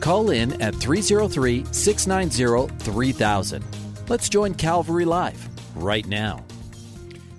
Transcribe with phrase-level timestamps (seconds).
[0.00, 3.64] Call in at 303 690 3000.
[4.08, 6.44] Let's join Calvary Live right now.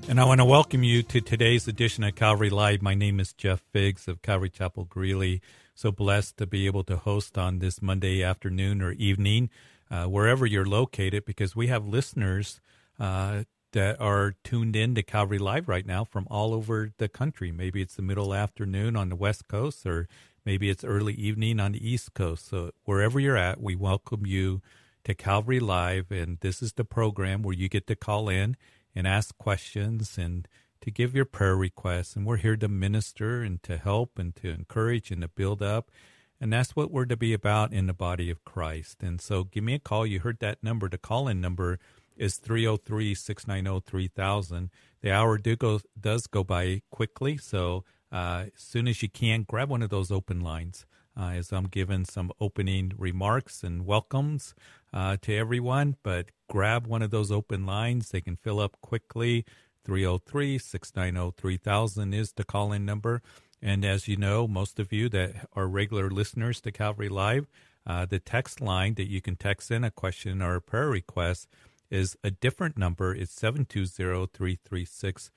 [0.08, 2.81] And I want to welcome you to today's edition of Calvary Live.
[2.81, 5.41] My name is Jeff Biggs of Calvary Chapel Greeley.
[5.73, 9.50] So blessed to be able to host on this Monday afternoon or evening,
[9.90, 12.62] uh, wherever you're located, because we have listeners
[13.00, 17.52] uh, that are tuned in to Calvary Live right now from all over the country.
[17.52, 20.08] Maybe it's the middle afternoon on the West Coast, or
[20.45, 22.48] maybe it's early evening on the East Coast.
[22.48, 24.62] So wherever you're at, we welcome you
[25.03, 26.11] to Calvary Live.
[26.11, 28.55] And this is the program where you get to call in
[28.95, 30.47] and ask questions and
[30.81, 32.16] to give your prayer requests.
[32.16, 35.89] And we're here to minister and to help and to encourage and to build up.
[36.39, 39.02] And that's what we're to be about in the body of Christ.
[39.02, 40.05] And so give me a call.
[40.05, 40.89] You heard that number.
[40.89, 41.80] The call in number
[42.17, 44.70] is 303 690 3000.
[45.02, 47.38] The hour do go, does go by quickly.
[47.38, 47.83] So
[48.16, 50.85] as soon as you can, grab one of those open lines.
[51.17, 54.53] Uh, as I'm giving some opening remarks and welcomes
[54.94, 55.95] uh, to everyone.
[56.03, 58.09] But grab one of those open lines.
[58.09, 59.45] They can fill up quickly.
[59.86, 63.21] 303 690 3000 is the call in number.
[63.61, 67.47] And as you know, most of you that are regular listeners to Calvary Live,
[67.88, 71.47] uh, the text line that you can text in a question or a prayer request
[71.89, 73.13] is a different number.
[73.16, 75.31] It's 720 336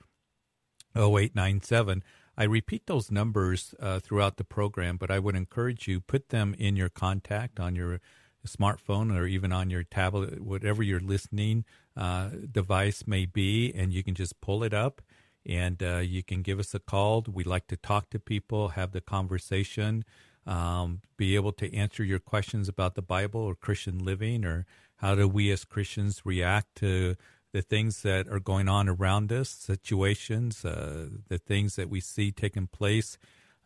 [0.95, 2.03] 0897.
[2.39, 6.55] I repeat those numbers uh, throughout the program, but I would encourage you put them
[6.57, 7.99] in your contact on your
[8.47, 11.65] smartphone or even on your tablet, whatever your listening
[11.97, 15.01] uh, device may be, and you can just pull it up
[15.45, 17.25] and uh, you can give us a call.
[17.27, 20.05] We like to talk to people, have the conversation,
[20.47, 24.65] um, be able to answer your questions about the Bible or Christian living, or
[24.97, 27.17] how do we as Christians react to
[27.51, 32.31] the things that are going on around us, situations, uh, the things that we see
[32.31, 33.17] taking place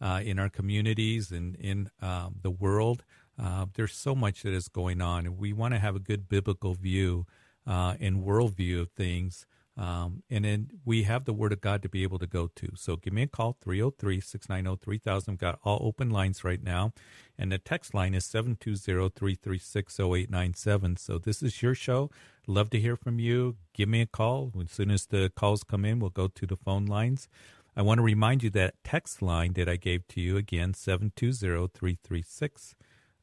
[0.02, 3.04] uh, in our communities and in um, the world.
[3.42, 6.30] Uh, there's so much that is going on, and we want to have a good
[6.30, 7.26] biblical view
[7.66, 9.46] uh, and worldview of things.
[9.76, 12.70] Um, and then we have the Word of God to be able to go to.
[12.76, 15.32] So give me a call, 303 690 3000.
[15.34, 16.94] We've got all open lines right now.
[17.40, 20.98] And the text line is 720 336 0897.
[20.98, 22.12] So this is your show.
[22.46, 23.56] Love to hear from you.
[23.74, 24.52] Give me a call.
[24.62, 27.30] As soon as the calls come in, we'll go to the phone lines.
[27.76, 31.70] I want to remind you that text line that I gave to you again, 720
[31.74, 32.76] 336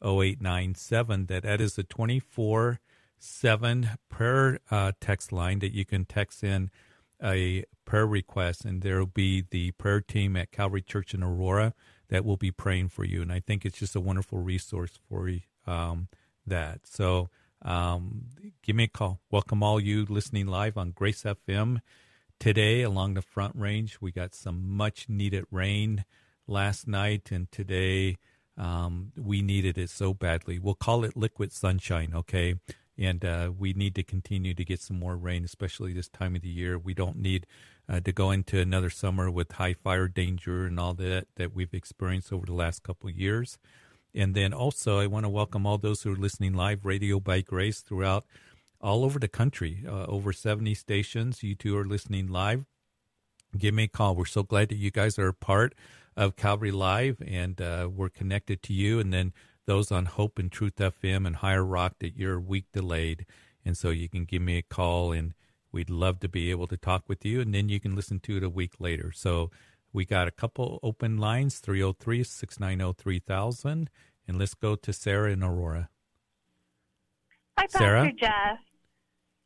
[0.02, 2.80] 0897, that that is a 24
[3.18, 6.70] 7 prayer uh, text line that you can text in
[7.22, 11.74] a prayer request, and there will be the prayer team at Calvary Church in Aurora
[12.08, 13.20] that will be praying for you.
[13.20, 15.30] And I think it's just a wonderful resource for
[15.66, 16.08] um,
[16.46, 16.86] that.
[16.86, 17.28] So
[17.62, 18.26] um,
[18.62, 19.20] give me a call.
[19.30, 21.80] Welcome all you listening live on Grace FM
[22.38, 23.96] today along the Front Range.
[24.00, 26.04] We got some much needed rain
[26.46, 28.16] last night, and today
[28.56, 30.58] um, we needed it so badly.
[30.58, 32.56] We'll call it liquid sunshine, okay?
[32.98, 36.42] And uh, we need to continue to get some more rain, especially this time of
[36.42, 36.78] the year.
[36.78, 37.46] We don't need
[37.88, 41.74] uh, to go into another summer with high fire danger and all that that we've
[41.74, 43.58] experienced over the last couple years.
[44.14, 47.40] And then also, I want to welcome all those who are listening live, Radio by
[47.40, 48.24] Grace, throughout
[48.80, 51.42] all over the country, uh, over 70 stations.
[51.42, 52.64] You too are listening live.
[53.56, 54.16] Give me a call.
[54.16, 55.74] We're so glad that you guys are a part
[56.16, 58.98] of Calvary Live, and uh, we're connected to you.
[58.98, 59.32] And then
[59.66, 63.26] those on Hope and Truth FM and Higher Rock that you're a week delayed.
[63.64, 65.34] And so you can give me a call, and
[65.72, 67.40] we'd love to be able to talk with you.
[67.40, 69.12] And then you can listen to it a week later.
[69.12, 69.50] So
[69.92, 73.90] we got a couple open lines 303 690 3000.
[74.28, 75.88] And let's go to Sarah in Aurora.
[77.58, 78.12] Hi, Pastor Sarah?
[78.12, 78.58] Jeff.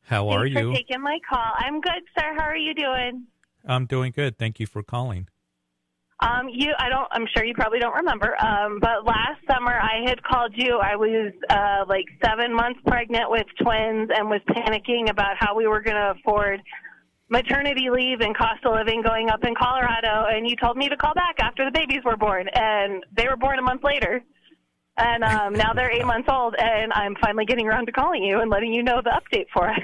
[0.03, 0.71] How Thanks are you?
[0.71, 1.53] for taking my call.
[1.57, 2.35] I'm good, sir.
[2.37, 3.27] How are you doing?
[3.67, 4.39] I'm doing good.
[4.39, 5.29] Thank you for calling.
[6.21, 7.09] Um, you, I don't.
[7.11, 8.37] I'm sure you probably don't remember.
[8.43, 10.79] Um, but last summer I had called you.
[10.79, 15.67] I was uh, like seven months pregnant with twins and was panicking about how we
[15.67, 16.61] were going to afford
[17.29, 20.27] maternity leave and cost of living going up in Colorado.
[20.29, 23.37] And you told me to call back after the babies were born, and they were
[23.37, 24.23] born a month later.
[24.97, 28.41] And um, now they're eight months old, and I'm finally getting around to calling you
[28.41, 29.81] and letting you know the update for us.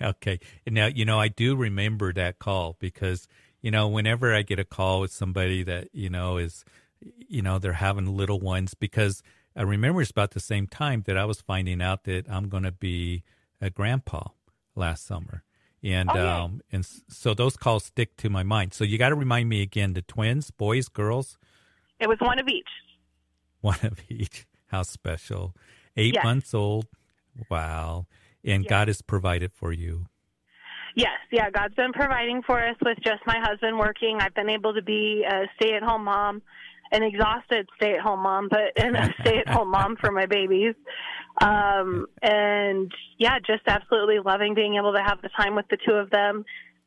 [0.00, 0.38] Okay.
[0.66, 3.26] Now, you know, I do remember that call because,
[3.60, 6.64] you know, whenever I get a call with somebody that, you know, is,
[7.00, 9.22] you know, they're having little ones because
[9.56, 12.62] I remember it's about the same time that I was finding out that I'm going
[12.62, 13.24] to be
[13.60, 14.28] a grandpa
[14.76, 15.42] last summer.
[15.82, 18.74] And Oh, um and so those calls stick to my mind.
[18.74, 21.38] So you got to remind me again the twins, boys, girls,
[22.00, 22.68] It was one of each.
[23.60, 24.46] one of each.
[24.68, 25.54] How special.
[25.96, 26.24] 8 Yes.
[26.24, 26.86] months old.
[27.50, 28.06] Wow.
[28.44, 28.70] And Yes.
[28.70, 30.06] God has provided for you.
[30.94, 34.18] Yes, yeah, God's been providing for us with just my husband working.
[34.20, 36.42] I've been able to be a stay-at-home mom,
[36.90, 40.74] an exhausted stay-at-home mom, but and a stay-at-home mom for my babies.
[41.40, 45.94] Um, and yeah, just absolutely loving being able to have the time with the two
[45.94, 46.44] of them.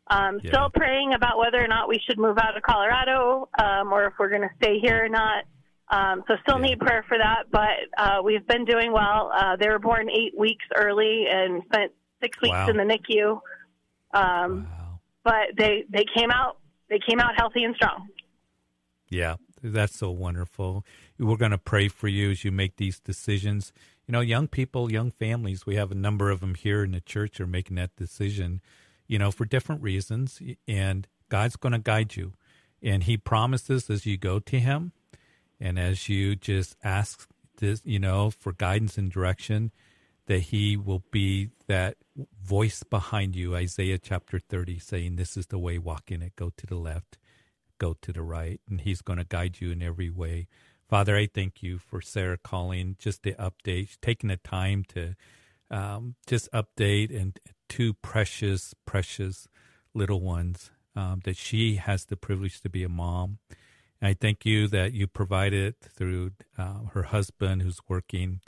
[0.07, 0.51] Um, Yeah.
[0.51, 4.13] Still praying about whether or not we should move out of Colorado um, or if
[4.19, 5.45] we're going to stay here or not.
[5.89, 6.67] Um, so still Yeah.
[6.69, 9.31] need prayer for that, but uh, we've been doing well.
[9.33, 12.67] Uh, they were born eight weeks early and spent six weeks Wow.
[12.69, 13.39] in the NICU.
[14.13, 14.99] Um, Wow.
[15.23, 16.57] but they they came out
[16.89, 18.09] they came out healthy and strong.
[19.09, 20.85] Yeah, that's so wonderful.
[21.17, 23.71] We're going to pray for you as you make these decisions.
[24.11, 26.99] You know, young people, young families, we have a number of them here in the
[26.99, 28.59] church are making that decision,
[29.07, 30.41] you know, for different reasons.
[30.67, 32.33] And God's going to guide you.
[32.83, 34.91] And He promises as you go to Him
[35.61, 37.25] and as you just ask
[37.59, 39.71] this, you know, for guidance and direction,
[40.25, 41.95] that He will be that
[42.43, 43.55] voice behind you.
[43.55, 47.17] Isaiah chapter 30 saying, This is the way, walk in it, go to the left
[47.81, 50.47] go to the right, and He's going to guide you in every way.
[50.91, 55.15] Father, I thank you for Sarah calling, just the update, taking the time to
[55.69, 57.39] um, just update and
[57.69, 59.47] two precious, precious
[59.93, 63.37] little ones um, that she has the privilege to be a mom.
[64.01, 68.41] And I thank you that you provided through uh, her husband who's working.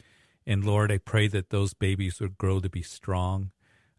[0.45, 3.51] And Lord, I pray that those babies would grow to be strong,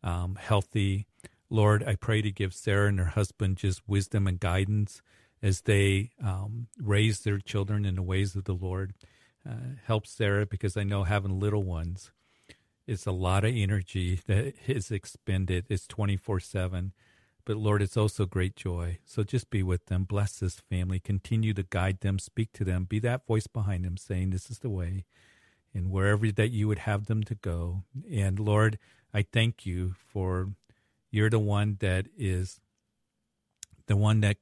[0.03, 1.07] um, healthy.
[1.49, 5.01] Lord, I pray to give Sarah and her husband just wisdom and guidance
[5.45, 8.95] as they um, raise their children in the ways of the Lord.
[9.49, 12.11] Uh, help Sarah because I know having little ones
[12.87, 15.67] is a lot of energy that is expended.
[15.69, 16.93] It's 24 7.
[17.45, 19.01] But Lord, it's also great joy.
[19.05, 20.05] So just be with them.
[20.05, 20.99] Bless this family.
[20.99, 24.61] Continue to guide them, speak to them, be that voice behind them saying, This is
[24.61, 25.05] the way,
[25.75, 27.83] and wherever that you would have them to go.
[28.11, 28.79] And Lord,
[29.13, 30.53] I thank you for
[31.11, 32.61] you're the one that is
[33.89, 34.39] the one that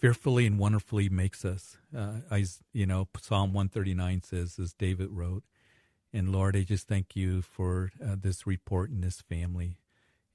[0.00, 1.76] fearfully and wonderfully makes us.
[1.96, 5.44] Uh, I, you know, Psalm 139 says, as David wrote,
[6.12, 9.76] and Lord, I just thank you for uh, this report and this family.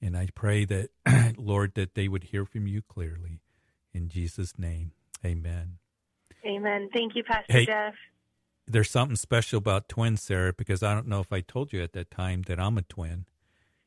[0.02, 0.90] And I pray that,
[1.38, 3.42] Lord, that they would hear from you clearly.
[3.94, 4.92] In Jesus' name,
[5.26, 5.78] amen.
[6.46, 6.90] Amen.
[6.94, 7.66] Thank you, Pastor Hey.
[7.66, 7.94] Jeff.
[8.68, 11.94] There's something special about twins, Sarah, because I don't know if I told you at
[11.94, 13.26] that time that I'm a twin.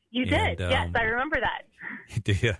[0.09, 0.69] You And, did.
[0.69, 1.63] yes, um, I remember that.
[2.41, 2.57] yeah,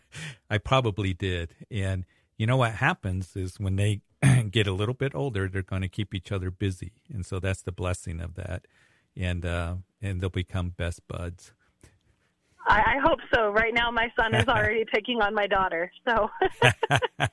[0.49, 1.55] I probably did.
[1.71, 2.05] And
[2.39, 4.01] you know what happens is when they
[4.49, 7.61] get a little bit older, they're going to keep each other busy, and so that's
[7.61, 8.65] the blessing of that.
[9.15, 11.51] And uh, and they'll become best buds.
[12.65, 13.49] I, I hope so.
[13.49, 16.29] Right now, my son is already picking on my daughter, so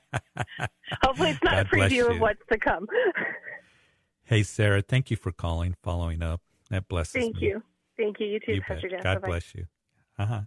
[1.03, 2.87] hopefully, it's not God a preview of what's to come.
[4.29, 6.41] Hey, Sarah, thank you for calling, following up.
[6.69, 7.39] That blesses Thank me.
[7.39, 7.63] Thank you.
[7.95, 8.27] Thank you.
[8.27, 8.89] You too, You Pastor.
[8.89, 9.01] Jeff.
[9.01, 9.27] God Bye-bye.
[9.29, 9.67] bless you.
[10.19, 10.41] Uh huh.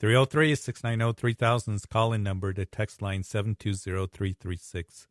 [0.00, 2.52] 303 690 3000 is calling number.
[2.52, 5.08] The text line 720 336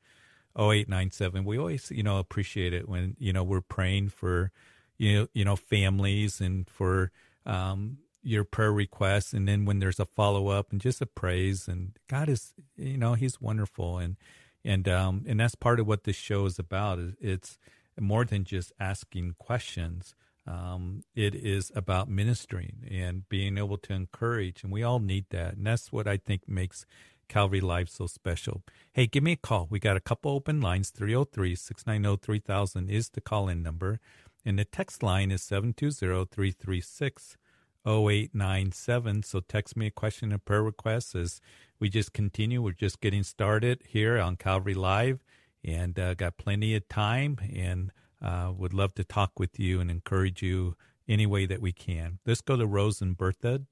[0.57, 1.45] 0897.
[1.45, 4.51] We always, you know, appreciate it when, you know, we're praying for,
[4.97, 7.11] you know, you know, families and for
[7.45, 9.33] um, your prayer requests.
[9.33, 11.67] And then when there's a follow up and just a praise.
[11.67, 13.97] And God is, you know, He's wonderful.
[13.99, 14.15] And,
[14.63, 16.99] and, um, and that's part of what this show is about.
[17.21, 17.57] It's
[17.99, 20.15] more than just asking questions.
[20.47, 25.55] Um, it is about ministering and being able to encourage, and we all need that.
[25.57, 26.85] And that's what I think makes
[27.27, 28.63] Calvary Live so special.
[28.93, 29.67] Hey, give me a call.
[29.69, 33.99] We got a couple open lines 303 690 3000 is the call in number,
[34.45, 37.37] and the text line is 720 336
[37.85, 39.23] 0897.
[39.23, 41.39] So text me a question or prayer request as
[41.79, 42.61] we just continue.
[42.61, 45.23] We're just getting started here on Calvary Live
[45.63, 49.91] and uh, got plenty of time and uh, would love to talk with you and
[49.91, 50.75] encourage you
[51.07, 52.19] any way that we can.
[52.25, 53.65] Let's go to Rose and Berthoud.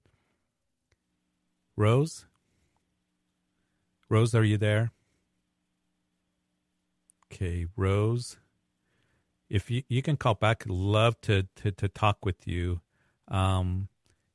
[1.76, 2.26] Rose?
[4.10, 4.92] Rose, are you there?
[7.32, 8.38] Okay, Rose.
[9.50, 12.82] If you, you can call back, love to, to, to talk with you
[13.28, 13.90] um,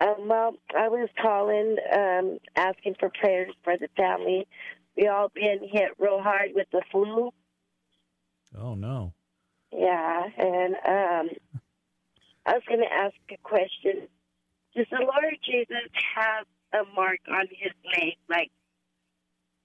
[0.01, 4.47] Um, well, I was calling, um, asking for prayers for the family.
[4.97, 7.33] We all been hit real hard with the flu.
[8.57, 9.13] Oh no.
[9.73, 11.37] Yeah, and um,
[12.47, 14.09] I was going to ask a question.
[14.75, 18.15] Does the Lord Jesus have a mark on his leg?
[18.29, 18.51] Like,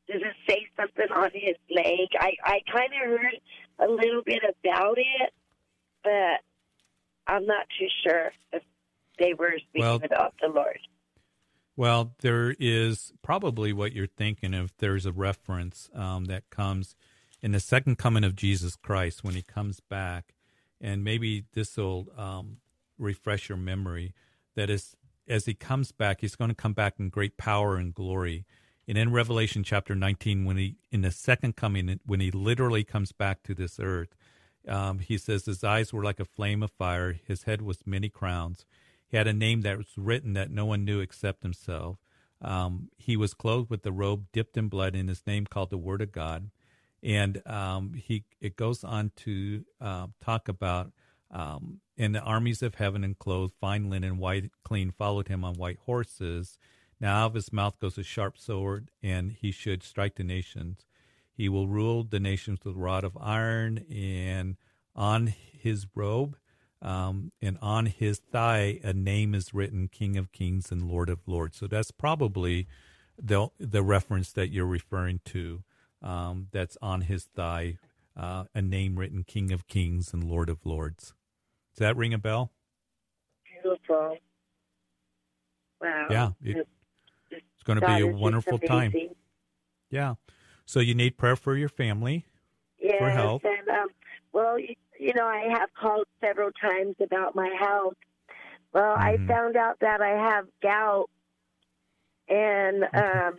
[0.08, 2.10] does it say something on his leg?
[2.20, 3.39] I I kind of heard
[3.79, 5.34] a little bit about it,
[6.03, 6.41] but
[7.27, 8.63] I'm not too sure if
[9.19, 10.79] they were speaking Well- about the Lord.
[11.75, 14.72] Well, there is probably what you're thinking of.
[14.77, 16.95] There's a reference um, that comes
[17.41, 20.36] in the second coming of Jesus Christ when he comes back.
[20.79, 22.57] And maybe this will um,
[23.00, 24.13] refresh your memory
[24.55, 24.95] that is,
[25.27, 28.45] as he comes back, he's going to come back in great power and glory.
[28.88, 33.12] And in Revelation chapter 19, when he, in the second coming, when he literally comes
[33.12, 34.13] back to this earth,
[34.67, 38.10] um, he says his eyes were like a flame of fire, his head was many
[38.10, 38.65] crowns.
[39.08, 41.98] He had a name that was written that no one knew except himself.
[42.41, 45.77] Um, he was clothed with a robe dipped in blood, and his name called the
[45.77, 46.50] Word of God.
[47.01, 50.91] And um, he it goes on to uh, talk about
[51.32, 55.55] um, and the armies of heaven and clothed fine linen, white clean, followed him on
[55.55, 56.58] white horses.
[57.00, 60.86] Now out of his mouth goes a sharp sword, and he should strike the nations.
[61.35, 64.57] He will rule the nations with a rod of iron, and
[64.95, 66.37] on his robe
[66.81, 71.19] um, and on his thigh a name is written, King of Kings and Lord of
[71.25, 71.57] Lords.
[71.57, 72.67] So that's probably
[73.17, 75.63] the the reference that you're referring to.
[76.01, 77.77] Um, that's on his thigh,
[78.17, 81.13] uh, a name written, King of Kings and Lord of Lords.
[81.73, 82.51] Does that ring a bell?
[83.61, 84.17] Beautiful.
[85.81, 86.07] Wow.
[86.11, 86.67] Yeah, it-
[87.31, 88.91] It's going to be a wonderful time.
[89.89, 90.15] Yeah.
[90.65, 92.25] So you need prayer for your family.
[92.79, 93.46] Yes, for help.
[93.46, 93.88] and um,
[94.34, 97.96] well, you, you know, I have called several times about my health.
[98.74, 99.27] Well, I Mhm.
[99.27, 101.10] found out that I have gout,
[102.27, 103.38] and um,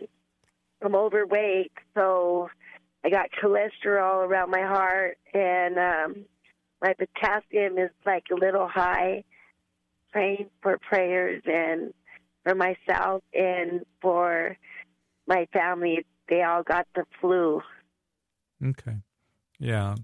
[0.81, 2.49] I'm overweight, so
[3.03, 6.25] I got cholesterol around my heart, and um,
[6.81, 9.23] my potassium is like a little high.
[10.11, 11.93] Praying for prayers and
[12.43, 14.55] for myself and for
[15.27, 16.05] my family.
[16.29, 17.61] They all got the flu.
[18.63, 18.97] Okay.
[19.59, 19.95] Yeah.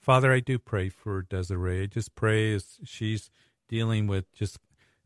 [0.00, 1.82] Father, I do pray for Desiree.
[1.82, 3.30] I just pray as she's
[3.68, 4.58] dealing with just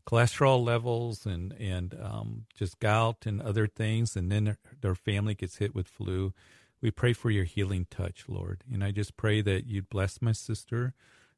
[0.05, 5.57] cholesterol levels and, and um, just gout and other things, and then their family gets
[5.57, 6.33] hit with flu.
[6.81, 8.63] We pray for your healing touch, Lord.
[8.71, 10.93] And I just pray that you'd bless my sister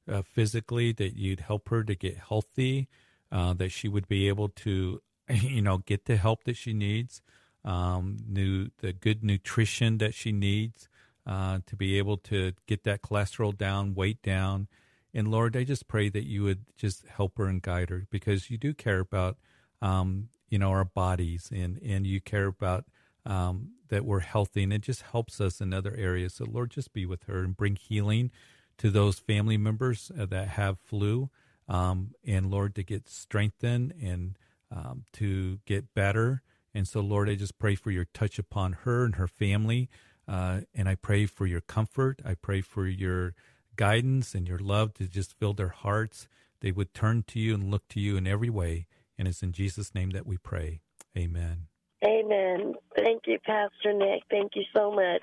[0.09, 2.87] uh, physically, that you'd help her to get healthy,
[3.31, 7.21] uh, that she would be able to, you know, get the help that she needs,
[7.65, 10.87] um, new, the good nutrition that she needs
[11.25, 14.67] uh, to be able to get that cholesterol down, weight down.
[15.13, 18.49] And Lord, I just pray that you would just help her and guide her because
[18.49, 19.37] you do care about,
[19.81, 22.85] um, you know, our bodies and, and you care about
[23.25, 26.35] um, that we're healthy and it just helps us in other areas.
[26.35, 28.31] So Lord, just be with her and bring healing
[28.79, 31.29] to those family members uh, that have flu.
[31.69, 34.37] Um, and Lord, to get strengthened and
[34.71, 36.41] um, to get better.
[36.73, 39.89] And so, Lord, I just pray for your touch upon her and her family.
[40.27, 42.21] Uh, and I pray for your comfort.
[42.25, 43.35] I pray for your
[43.75, 46.27] guidance and your love to just fill their hearts.
[46.61, 48.87] They would turn to you and look to you in every way.
[49.17, 50.81] And it's in Jesus' name that we pray.
[51.17, 51.67] Amen.
[52.05, 52.73] Amen.
[52.95, 54.23] Thank you, Pastor Nick.
[54.29, 55.21] Thank you so much.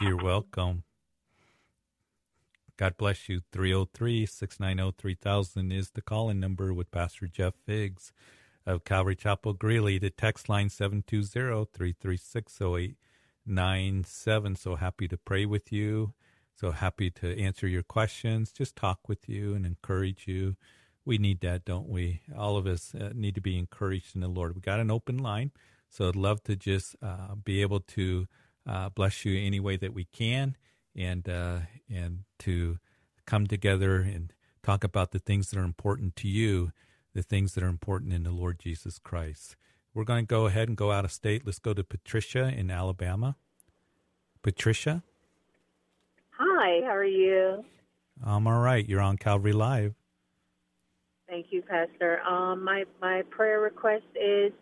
[0.00, 0.84] You're welcome.
[2.76, 3.40] God bless you.
[3.52, 8.12] 303 690 3000 is the calling number with Pastor Jeff Biggs
[8.66, 9.98] of Calvary Chapel Greeley.
[9.98, 14.56] The text line 720 336 0897.
[14.56, 16.14] So happy to pray with you.
[16.56, 20.56] So happy to answer your questions, just talk with you and encourage you.
[21.04, 22.20] We need that, don't we?
[22.36, 24.54] All of us uh, need to be encouraged in the Lord.
[24.54, 25.50] We got an open line,
[25.90, 28.26] so I'd love to just uh, be able to
[28.66, 30.56] uh, bless you any way that we can,
[30.96, 31.58] and uh,
[31.92, 32.78] and to
[33.26, 36.70] come together and talk about the things that are important to you,
[37.14, 39.56] the things that are important in the Lord Jesus Christ.
[39.94, 41.46] We're going to go ahead and go out of state.
[41.46, 43.36] Let's go to Patricia in Alabama.
[44.42, 45.02] Patricia?
[46.30, 47.64] Hi, how are you?
[48.24, 48.86] I'm all right.
[48.86, 49.94] You're on Calvary Live.
[51.28, 52.20] Thank you, Pastor.
[52.22, 54.52] Um, my my prayer request is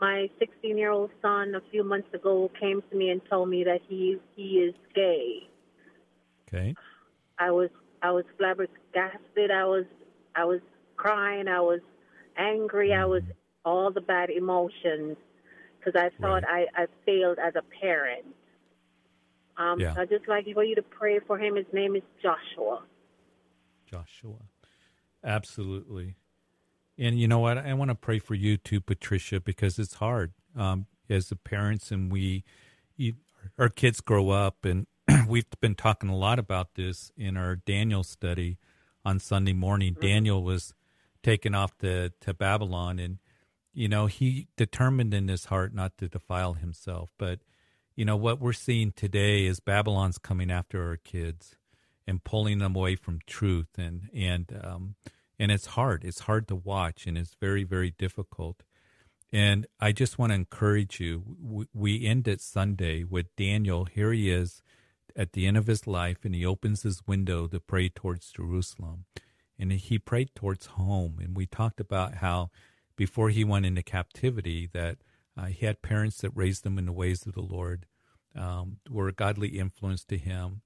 [0.00, 3.64] my 16 year old son a few months ago came to me and told me
[3.64, 5.48] that he he is gay.
[6.46, 6.74] Okay.
[7.38, 7.70] I was
[8.02, 9.50] I was flabbergasted.
[9.50, 9.86] I was
[10.36, 10.60] I was
[10.96, 11.48] crying.
[11.48, 11.80] I was
[12.36, 12.92] angry.
[12.92, 13.22] I was
[13.64, 15.16] all the bad emotions
[15.78, 16.66] because I thought Right.
[16.76, 18.24] I, I failed as a parent.
[19.56, 19.94] Um, Yeah.
[19.94, 21.56] so I'd just like for you to pray for him.
[21.56, 22.82] His name is Joshua.
[23.86, 24.36] Joshua.
[25.22, 26.16] Absolutely.
[26.98, 27.58] And you know what?
[27.58, 31.90] I want to pray for you too, Patricia, because it's hard um, as the parents
[31.90, 32.44] and we,
[32.96, 33.14] you,
[33.58, 34.64] our kids grow up.
[34.64, 34.86] And
[35.28, 38.58] we've been talking a lot about this in our Daniel study
[39.04, 39.96] on Sunday morning.
[40.00, 40.72] Daniel was
[41.24, 43.00] taken off to, to Babylon.
[43.00, 43.18] And,
[43.72, 47.10] you know, he determined in his heart not to defile himself.
[47.18, 47.40] But,
[47.96, 51.56] you know, what we're seeing today is Babylon's coming after our kids
[52.06, 53.78] and pulling them away from truth.
[53.78, 54.94] And and um
[55.38, 56.04] and it's hard.
[56.04, 58.62] It's hard to watch and it's very very difficult.
[59.32, 61.68] And i just want to encourage you.
[61.72, 63.86] We, end it sunday with daniel.
[63.86, 64.62] Here he is
[65.16, 69.04] at the end of his life and he opens his window to pray towards jerusalem
[69.58, 71.18] and he prayed towards home.
[71.20, 72.50] And we talked about how
[72.96, 74.98] before he went into captivity that
[75.36, 77.86] uh, he had parents that raised him in the ways of the lord
[78.36, 80.62] um, were a godly influence to him.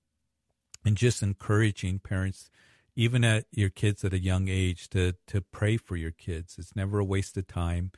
[0.84, 2.50] And just encouraging parents
[2.98, 6.56] even at your kids at a young age to to pray for your kids.
[6.58, 7.92] It's never a waste of time.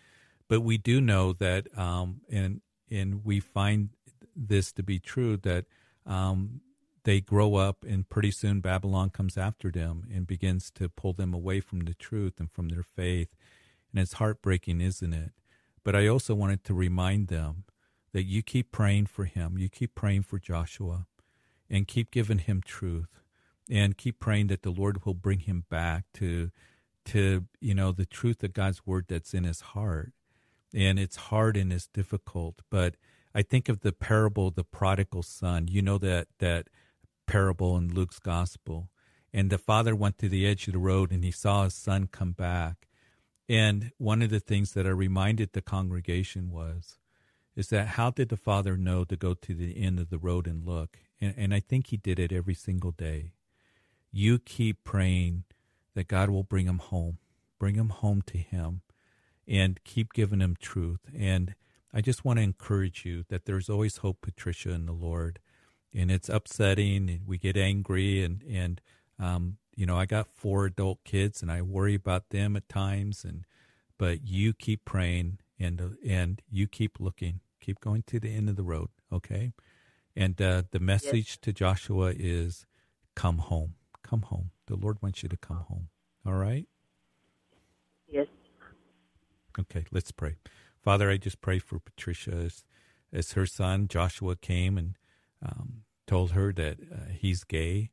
[0.49, 3.91] But we do know that um and and we find
[4.35, 5.67] this to be true that
[6.05, 6.61] um
[7.11, 11.35] they grow up and pretty soon babylon comes after them and begins to pull them
[11.35, 13.35] away from the truth and from their faith.
[13.91, 15.33] And it's heartbreaking isn't it?
[15.83, 17.65] But i also wanted to remind them
[18.13, 19.59] that you keep praying for him.
[19.59, 21.09] You keep praying for joshua
[21.69, 23.21] and keep giving him truth
[23.69, 26.53] and keep praying that the lord will bring him back to
[27.07, 30.13] to you know the truth of god's word that's in his heart.
[30.73, 32.95] And it's hard and it's difficult but
[33.35, 35.67] i think of the parable of the prodigal son.
[35.67, 36.69] You know that that
[37.31, 38.91] parable in luke's gospel.
[39.33, 42.09] And the father went to the edge of the road and he saw his son
[42.11, 42.89] come back.
[43.49, 46.99] And one of the things that i reminded the congregation was
[47.55, 50.49] is that how did the father know to go to the end of the road
[50.49, 50.99] and look?
[51.21, 53.31] And, and i think he did it every single day.
[54.11, 55.45] You keep praying
[55.95, 57.19] that god will bring him home
[57.61, 58.81] bring him home to him
[59.47, 61.03] and keep giving him truth.
[61.17, 61.55] And
[61.95, 65.39] i just want to encourage you that there's always hope patricia in the lord
[65.95, 68.81] and it's upsetting and we get angry and and
[69.19, 73.25] um, you know i got four adult kids and i worry about them at times
[73.25, 73.45] and
[73.99, 78.57] but you keep praying and and you keep looking keep going to the end of
[78.57, 79.53] the road okay?
[80.17, 82.67] And uh, the message to joshua is
[83.15, 83.75] come home
[84.11, 84.51] come home.
[84.67, 85.89] The lord wants you to come home.
[86.27, 86.67] All right?
[88.09, 88.27] Yes.
[89.59, 90.37] Okay, let's pray.
[90.83, 92.33] Father, I just pray for Patricia.
[92.33, 92.65] As,
[93.13, 94.97] as her son Joshua came and
[95.45, 97.91] um, told her that uh, he's gay,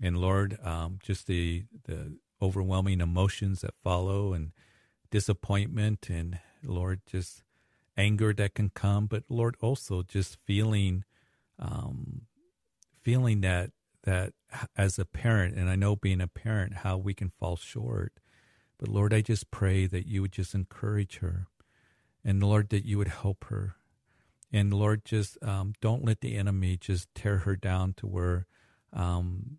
[0.00, 4.52] and Lord, um, just the the overwhelming emotions that follow and
[5.10, 7.44] disappointment, and Lord, just
[7.96, 11.04] anger that can come, but Lord, also just feeling,
[11.58, 12.22] um,
[13.02, 13.70] feeling that
[14.04, 14.32] that
[14.76, 18.14] as a parent, and I know being a parent, how we can fall short.
[18.78, 21.46] But Lord, I just pray that you would just encourage her.
[22.24, 23.76] And Lord, that you would help her.
[24.52, 28.46] And Lord, just um, don't let the enemy just tear her down to where,
[28.92, 29.58] um,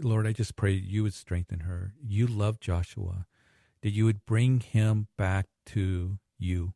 [0.00, 1.94] Lord, I just pray you would strengthen her.
[2.02, 3.26] You love Joshua,
[3.82, 6.74] that you would bring him back to you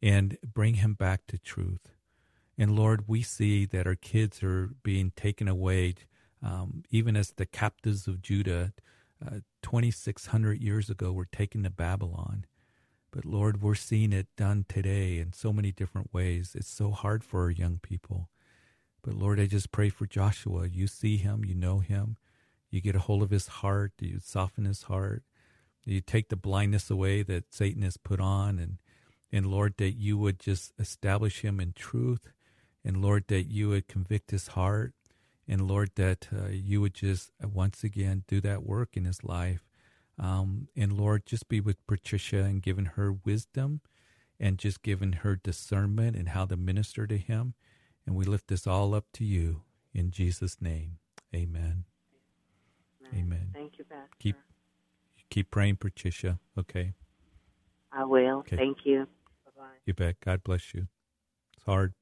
[0.00, 1.90] and bring him back to truth.
[2.56, 5.94] And Lord, we see that our kids are being taken away,
[6.42, 8.72] um, even as the captives of Judah
[9.24, 12.44] uh, 2,600 years ago were taken to Babylon.
[13.16, 16.54] But Lord, we're seeing it done today in so many different ways.
[16.54, 18.28] It's so hard for our young people.
[19.02, 20.68] But Lord, I just pray for Joshua.
[20.68, 22.18] You see him, you know him,
[22.70, 25.22] you get a hold of his heart, you soften his heart,
[25.86, 28.76] you take the blindness away that Satan has put on, and
[29.32, 32.32] and Lord, that you would just establish him in truth,
[32.84, 34.92] and Lord, that you would convict his heart,
[35.48, 39.65] and Lord, that uh, you would just once again do that work in his life.
[40.18, 43.80] Um, and Lord, just be with Patricia and giving her wisdom
[44.40, 47.54] and just giving her discernment and how to minister to him.
[48.06, 50.98] And we lift this all up to you in Jesus' name.
[51.34, 51.84] Amen.
[53.14, 53.50] Amen.
[53.52, 54.08] Thank you, Pastor.
[54.18, 54.36] Keep
[55.30, 56.38] keep praying, Patricia.
[56.58, 56.94] Okay.
[57.92, 58.38] I will.
[58.38, 58.56] Okay.
[58.56, 59.06] Thank you.
[59.44, 59.62] Bye-bye.
[59.84, 60.20] You bet.
[60.20, 60.88] God bless you.
[61.56, 61.94] It's hard,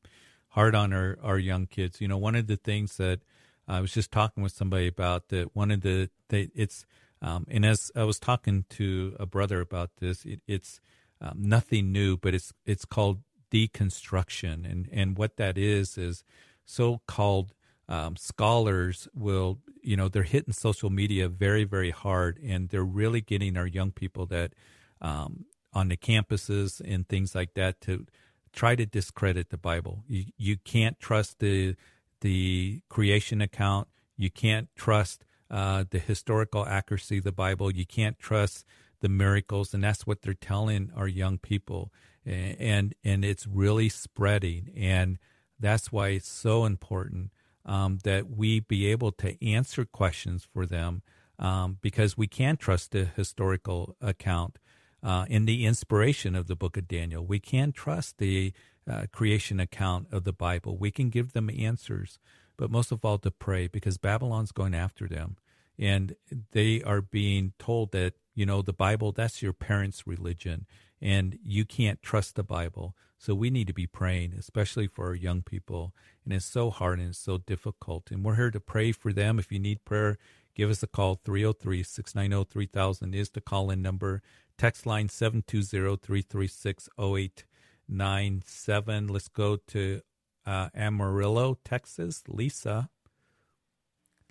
[0.51, 2.01] hard on our, our young kids.
[2.01, 3.21] You know, one of the things that
[3.69, 6.87] I was just talking with somebody about that one of the, they, it's,
[7.25, 10.79] um, and as I was talking to a brother about this, it, it's
[11.23, 14.71] um, nothing new, but it's, it's called deconstruction.
[14.71, 16.23] And, and what that is, is
[16.67, 17.55] so called
[17.89, 23.23] um, scholars will, you know, they're hitting social media very, very hard, and they're really
[23.23, 24.53] getting our young people that
[25.01, 28.07] um, on the campuses and things like that to
[28.53, 30.05] try to discredit the Bible.
[30.09, 31.77] You you can't trust the
[32.21, 33.89] the creation account.
[34.17, 37.71] You can't trust uh, the historical accuracy of the Bible.
[37.71, 38.65] You can't trust
[39.01, 41.93] the miracles, and that's what they're telling our young people,
[42.27, 45.19] and and it's really spreading, and
[45.61, 47.31] that's why it's so important
[47.65, 51.03] um, that we be able to answer questions for them
[51.39, 54.59] um, because we can trust the historical account
[55.05, 57.25] uh, in the inspiration of the book of Daniel.
[57.25, 58.53] We can trust the
[58.91, 60.77] uh, creation account of the Bible.
[60.77, 62.19] We can give them answers,
[62.57, 65.37] but most of all to pray because Babylon's going after them.
[65.79, 66.17] And
[66.53, 70.67] they are being told that, you know, the Bible, that's your parents' religion,
[71.01, 72.95] and you can't trust the Bible.
[73.19, 75.95] So we need to be praying, especially for our young people.
[76.25, 78.11] And it's so hard and it's so difficult.
[78.11, 79.39] And we're here to pray for them.
[79.39, 80.19] If you need prayer,
[80.55, 81.15] give us a call.
[81.25, 84.21] 303 690 3000 is the call in number.
[84.59, 89.09] Text line 720 336 0897.
[89.09, 90.03] Let's go to
[90.45, 92.23] uh, Amarillo, Texas.
[92.29, 92.91] Lisa.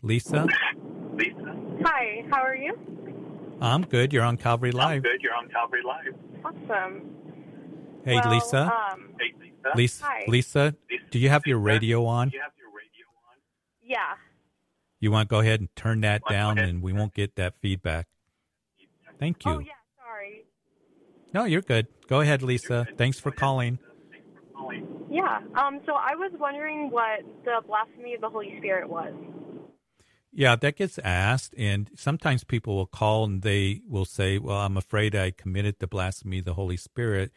[0.04, 0.46] Lisa?
[1.72, 1.84] Lisa.
[1.88, 2.78] Hi, how are you?
[3.62, 4.14] I'm good.
[4.14, 4.98] You're on Calvary Live.
[4.98, 5.22] I'm good.
[5.22, 6.16] You're on Calvary Live.
[6.44, 7.10] Awesome.
[8.04, 8.72] Hey, well, Lisa.
[8.92, 9.72] Um, hey, Lisa.
[9.76, 10.76] Lisa, Lisa,
[11.12, 12.30] do you have your radio on?
[12.30, 13.38] Do you have your radio on?
[13.82, 13.98] Yeah.
[15.00, 18.08] You want to go ahead and turn that down, and we won't get that feedback.
[19.20, 19.52] Thank you.
[19.52, 20.44] Oh yeah, sorry.
[21.34, 21.88] No, you're good.
[22.08, 22.88] Go ahead, Lisa.
[22.98, 23.80] Thanks for calling.
[25.10, 25.40] Yeah.
[25.56, 25.80] Um.
[25.86, 29.14] So I was wondering what the blasphemy of the Holy Spirit was.
[30.34, 34.78] Yeah, that gets asked, and sometimes people will call and they will say, "Well, I'm
[34.78, 37.32] afraid I committed the blasphemy of the Holy Spirit."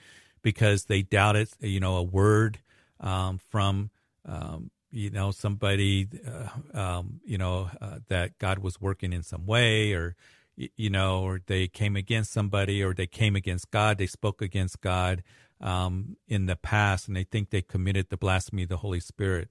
[0.47, 2.61] because they doubted, you know, a word
[3.01, 3.91] um, from,
[4.25, 9.45] um, you know, somebody, uh, um, you know, uh, that God was working in some
[9.45, 10.15] way, or,
[10.57, 14.81] you know, or they came against somebody, or they came against God, they spoke against
[14.81, 15.25] God
[15.61, 19.51] um, in the past, and they think they committed the blasphemy of the Holy Spirit.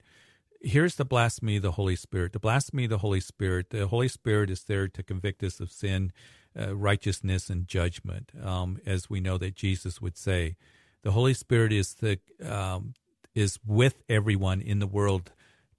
[0.62, 2.34] Here's the blasphemy of the Holy Spirit.
[2.34, 3.70] The blasphemy of the Holy Spirit.
[3.70, 6.12] The Holy Spirit is there to convict us of sin,
[6.60, 10.56] uh, righteousness, and judgment, um, as we know that Jesus would say.
[11.04, 12.94] The Holy Spirit is the um,
[13.36, 15.32] is with everyone in the world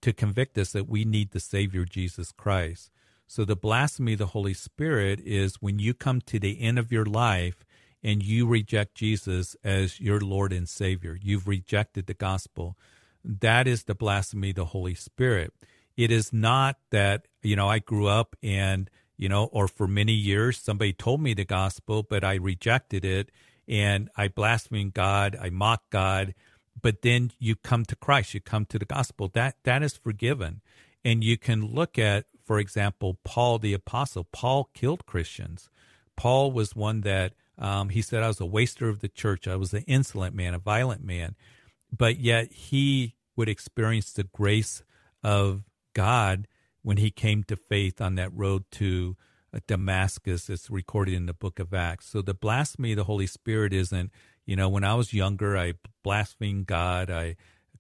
[0.03, 2.91] to convict us that we need the Savior Jesus Christ.
[3.27, 6.93] So the blasphemy of the Holy Spirit is when you come to the end of
[6.93, 7.65] your life
[8.05, 11.19] and you reject Jesus as your Lord and Savior.
[11.21, 12.77] You've rejected the gospel.
[13.27, 15.53] That is the blasphemy of the Holy Spirit.
[15.97, 20.13] It is not that, you know, I grew up and, you know, or for many
[20.13, 23.31] years somebody told me the gospel, but I rejected it
[23.67, 26.35] and I blasphemed God, I mock God,
[26.81, 29.29] but then you come to Christ, you come to the gospel.
[29.33, 30.61] That that is forgiven.
[31.05, 34.25] And you can look at, for example, Paul the apostle.
[34.25, 35.69] Paul killed Christians.
[36.17, 39.49] Paul was one that um, he said, I was a waster of the church.
[39.49, 41.35] I was an insolent man, a violent man.
[41.97, 44.83] But yet he would experience the grace
[45.23, 45.63] of
[45.95, 46.49] God
[46.83, 49.17] when he came to faith on that road to
[49.53, 50.49] uh, Damascus.
[50.49, 52.07] It's recorded in the book of Acts.
[52.07, 54.11] So the blasphemy of the Holy Spirit isn't,
[54.45, 57.37] you know, when I was younger, I blasphemed God, I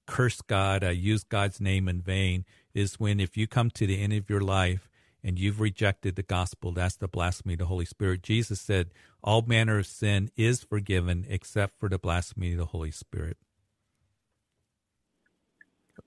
[0.07, 2.45] cursed God, I used God's name in vain.
[2.75, 4.91] Is when if you come to the end of your life
[5.25, 8.23] and you've rejected the gospel, that's the blasphemy of the Holy Spirit.
[8.23, 8.91] Jesus said,
[9.23, 13.39] all manner of sin is forgiven except for the blasphemy of the Holy Spirit.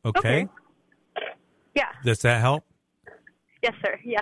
[0.05, 0.43] Okay?
[0.43, 0.47] okay.
[1.75, 1.89] Yeah.
[2.03, 2.65] Does that help?
[3.61, 3.99] Yes, sir.
[4.03, 4.21] Yeah.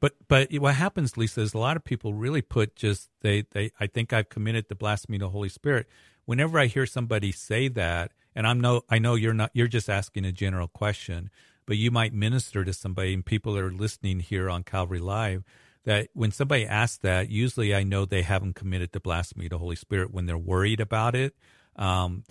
[0.00, 3.70] But but what happens, Lisa, is a lot of people really put just they they
[3.78, 5.86] I think I've committed the blasphemy of the Holy Spirit.
[6.24, 9.90] Whenever I hear somebody say that, and I'm no I know you're not you're just
[9.90, 11.30] asking a general question,
[11.66, 15.44] but you might minister to somebody and people that are listening here on Calvary Live
[15.84, 19.58] that when somebody asks that, usually I know they haven't committed the blasphemy of the
[19.58, 21.34] Holy Spirit when they're worried about it.
[21.76, 22.24] Um,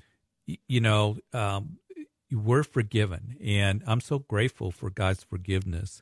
[0.68, 1.78] you know, um,
[2.32, 6.02] we're forgiven, and I'm so grateful for God's forgiveness.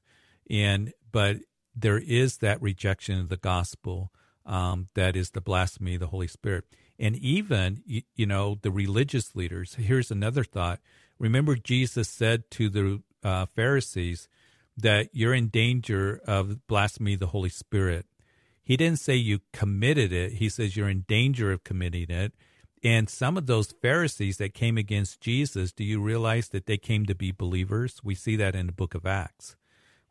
[0.50, 1.38] And but
[1.76, 4.12] there is that rejection of the gospel
[4.46, 6.66] um, that is the blasphemy of the Holy Spirit.
[6.98, 10.80] And even, you, you, know, the religious leaders, here's another thought.
[11.20, 14.28] Remember, Jesus said to the uh, Pharisees
[14.78, 18.06] that you're in danger of blasphemy of the Holy Spirit.
[18.64, 22.34] He didn't say you committed it, he says you're in danger of committing it.
[22.84, 27.06] And some of those Pharisees that came against Jesus, do you realize that they came
[27.06, 28.02] to be believers?
[28.04, 29.56] We see that in the book of Acts.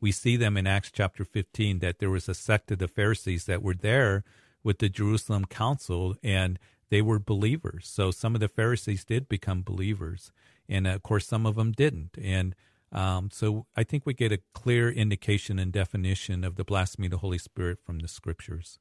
[0.01, 3.45] We see them in Acts chapter 15 that there was a sect of the Pharisees
[3.45, 4.25] that were there
[4.63, 6.59] with the Jerusalem council and
[6.91, 7.89] they were believers.
[7.89, 10.33] So some of the Pharisees did become believers.
[10.69, 12.19] And of course, some of them didn't.
[12.21, 12.55] And
[12.93, 17.13] um, so I think we get a clear indication and definition of the blasphemy of
[17.13, 18.79] the Holy Spirit from the scriptures.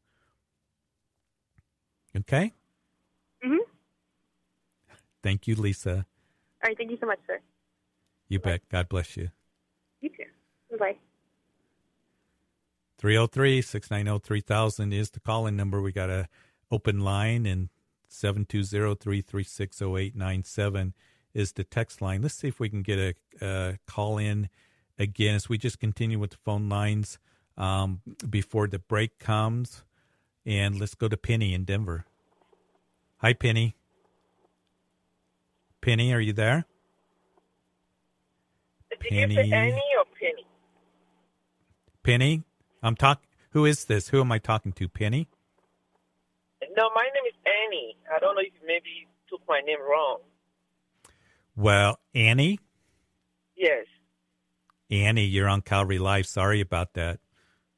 [2.16, 2.54] Okay?
[5.26, 6.06] Thank you, Lisa.
[6.64, 6.78] All right.
[6.78, 7.40] Thank you so much, sir.
[8.28, 8.62] You bet.
[8.70, 9.30] God bless you.
[10.00, 10.78] You too.
[10.78, 10.98] Bye.
[13.00, 15.82] 303 690 3000 is the call in number.
[15.82, 16.28] We got a
[16.70, 17.70] open line, and
[18.08, 20.94] 720 336 0897
[21.34, 22.22] is the text line.
[22.22, 24.50] Let's see if we can get a, a call in
[25.00, 27.18] again as we just continue with the phone lines
[27.58, 29.84] um, before the break comes.
[30.46, 32.06] And let's go to Penny in Denver.
[33.18, 33.76] Hi, Penny.
[35.86, 36.66] Penny, are you there?
[38.90, 39.36] Did Penny.
[39.36, 40.48] you say Annie or Penny?
[42.02, 42.44] Penny,
[42.82, 43.28] I'm talking.
[43.52, 44.08] Who is this?
[44.08, 44.90] Who am I talking to?
[44.90, 45.28] Penny.
[46.76, 47.98] No, my name is Annie.
[48.12, 50.22] I don't know if maybe you maybe took my name wrong.
[51.56, 52.60] Well, Annie?
[53.56, 53.86] Yes.
[54.90, 56.26] Annie, you're on Calvary Live.
[56.26, 57.20] Sorry about that.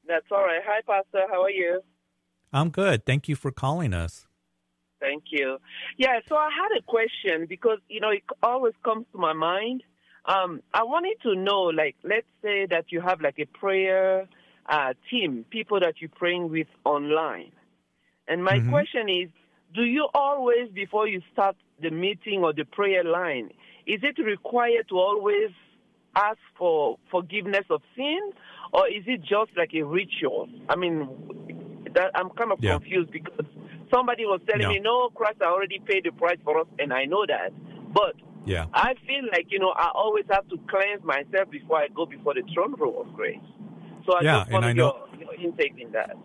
[0.06, 0.62] That's all right.
[0.66, 1.26] Hi, Pastor.
[1.30, 1.82] How are you?
[2.54, 3.04] I'm good.
[3.04, 4.27] Thank you for calling us.
[5.00, 5.58] Thank you.
[5.96, 9.82] Yeah, so I had a question because, you know, it always comes to my mind.
[10.24, 14.28] Um, I wanted to know, like, let's say that you have like a prayer
[14.68, 17.52] uh, team, people that you're praying with online.
[18.26, 18.70] And my mm-hmm.
[18.70, 19.30] question is,
[19.74, 23.50] do you always, before you start the meeting or the prayer line,
[23.86, 25.50] is it required to always
[26.14, 28.32] ask for forgiveness of sin,
[28.72, 30.48] or is it just like a ritual?
[30.68, 31.08] I mean,
[31.94, 32.72] that, I'm kind of yeah.
[32.72, 33.46] confused because
[33.92, 34.70] somebody was telling no.
[34.70, 37.52] me, no, Christ I already paid the price for us, and I know that.
[37.92, 38.66] But yeah.
[38.72, 42.34] I feel like, you know, I always have to cleanse myself before I go before
[42.34, 43.38] the throne room of grace.
[44.06, 46.16] So I yeah, just want and I know, your, your intake in that.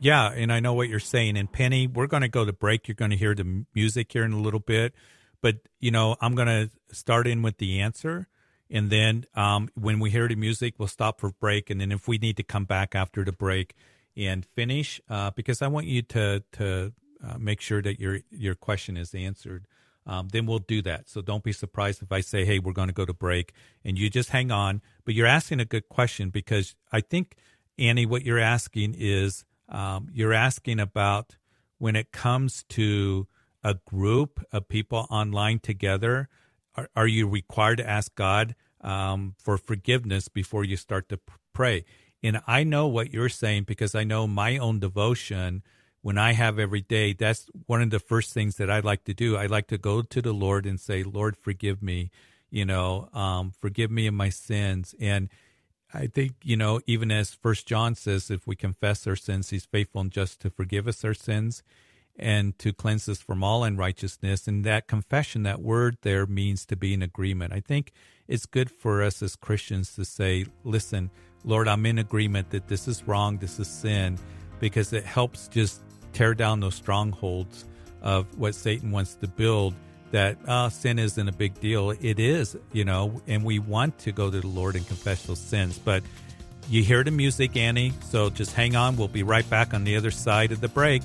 [0.00, 1.36] Yeah, and I know what you're saying.
[1.36, 2.86] And Penny, we're going to go to break.
[2.86, 4.94] You're going to hear the music here in a little bit.
[5.40, 8.28] But, you know, I'm going to start in with the answer.
[8.70, 11.70] And then um, when we hear the music, we'll stop for break.
[11.70, 13.74] And then if we need to come back after the break
[14.18, 16.92] and finish, uh, because I want you to to
[17.24, 19.66] uh, make sure that your your question is answered.
[20.06, 21.08] Um, then we'll do that.
[21.08, 23.52] So don't be surprised if I say, "Hey, we're going to go to break,"
[23.84, 24.82] and you just hang on.
[25.04, 27.36] But you're asking a good question because I think
[27.78, 31.36] Annie, what you're asking is um, you're asking about
[31.78, 33.28] when it comes to
[33.62, 36.28] a group of people online together,
[36.76, 41.20] are, are you required to ask God um, for forgiveness before you start to
[41.52, 41.84] pray?
[42.22, 45.62] And I know what you're saying because I know my own devotion
[46.00, 49.14] when I have every day, that's one of the first things that I like to
[49.14, 49.36] do.
[49.36, 52.10] I like to go to the Lord and say, Lord, forgive me,
[52.50, 54.94] you know, um, forgive me of my sins.
[55.00, 55.28] And
[55.92, 59.64] I think, you know, even as First John says, if we confess our sins, he's
[59.64, 61.62] faithful and just to forgive us our sins
[62.16, 64.46] and to cleanse us from all unrighteousness.
[64.46, 67.52] And that confession, that word there means to be in agreement.
[67.52, 67.92] I think
[68.26, 71.10] it's good for us as Christians to say, listen,
[71.44, 74.18] Lord, I'm in agreement that this is wrong, this is sin,
[74.60, 77.64] because it helps just tear down those strongholds
[78.02, 79.74] of what Satan wants to build
[80.10, 81.90] that uh, sin isn't a big deal.
[81.90, 85.38] It is, you know, and we want to go to the Lord and confess those
[85.38, 85.78] sins.
[85.78, 86.02] But
[86.70, 88.96] you hear the music, Annie, so just hang on.
[88.96, 91.02] We'll be right back on the other side of the break.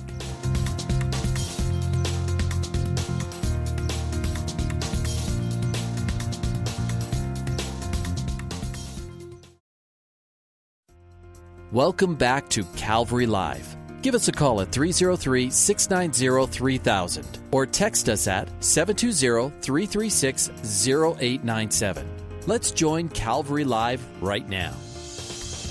[11.74, 13.76] Welcome back to Calvary Live.
[14.00, 20.50] Give us a call at 303 690 3000 or text us at 720 336
[20.88, 22.08] 0897.
[22.46, 24.72] Let's join Calvary Live right now.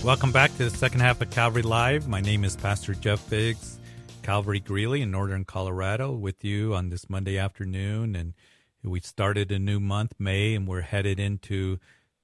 [0.03, 2.05] Welcome back to the second half of Calvary Live.
[2.05, 3.79] My name is Pastor Jeff Biggs,
[4.23, 8.17] Calvary Greeley in northern Colorado, with you on this Monday afternoon.
[8.17, 8.33] And
[8.83, 11.79] we started a new month, May, and we're headed into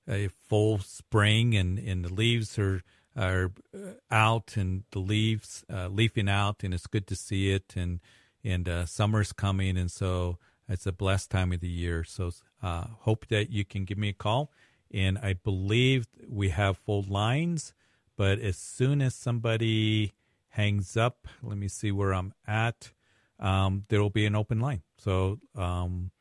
[0.05, 2.81] a full spring, and, and the leaves are
[3.15, 7.73] are uh, out and the leaves uh, leafing out, and it's good to see it.
[7.75, 7.99] And
[8.43, 12.03] and uh, summer's coming, and so it's a blessed time of the year.
[12.03, 14.51] So uh, hope that you can give me a call.
[14.91, 17.73] And I believe we have full lines,
[18.15, 20.13] but as soon as somebody
[20.49, 22.91] hangs up, let me see where I'm at.
[23.39, 24.81] Um, there will be an open line.
[24.97, 26.11] So um,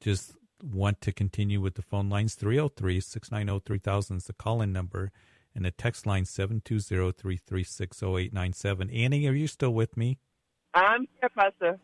[0.00, 4.72] just want to continue with the phone lines 303 690 3000 is the call in
[4.72, 5.12] number
[5.58, 8.96] and the text line 720-336-0897.
[8.96, 10.18] Annie, are you still with me?
[10.72, 11.80] I'm here, Pastor.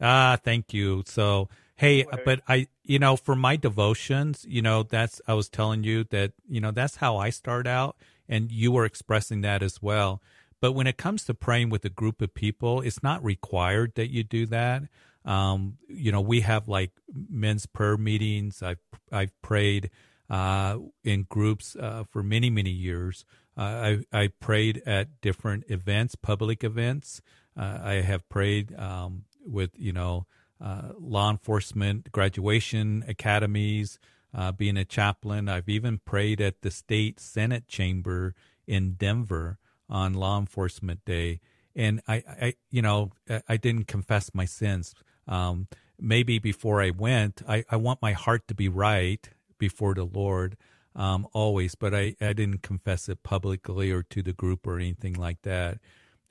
[0.00, 1.02] Ah, thank you.
[1.06, 5.82] So, hey, but I, you know, for my devotions, you know, that's, I was telling
[5.82, 7.96] you that, you know, that's how I start out.
[8.28, 10.22] And you were expressing that as well.
[10.60, 14.12] But when it comes to praying with a group of people, it's not required that
[14.12, 14.84] you do that.
[15.24, 18.62] Um, you know, we have like men's prayer meetings.
[18.62, 18.78] I've,
[19.10, 19.90] I've prayed,
[20.32, 23.26] uh, in groups, uh, for many, many years.
[23.56, 23.60] Uh,
[24.12, 27.20] I, I prayed at different events, public events.
[27.54, 30.26] Uh, I have prayed, um, with you know
[30.58, 33.98] uh, law enforcement graduation academies,
[34.34, 35.50] uh, being a chaplain.
[35.50, 38.34] I've even prayed at the state senate chamber
[38.66, 39.58] in Denver
[39.90, 41.40] on Law Enforcement Day,
[41.76, 43.10] and I, I you know,
[43.46, 44.94] I didn't confess my sins.
[45.28, 45.68] Um,
[46.00, 49.28] maybe before I went, I, I want my heart to be right
[49.62, 50.56] before the Lord.
[50.96, 55.14] Um, always, but I, I didn't confess it publicly or to the group or anything
[55.14, 55.78] like that.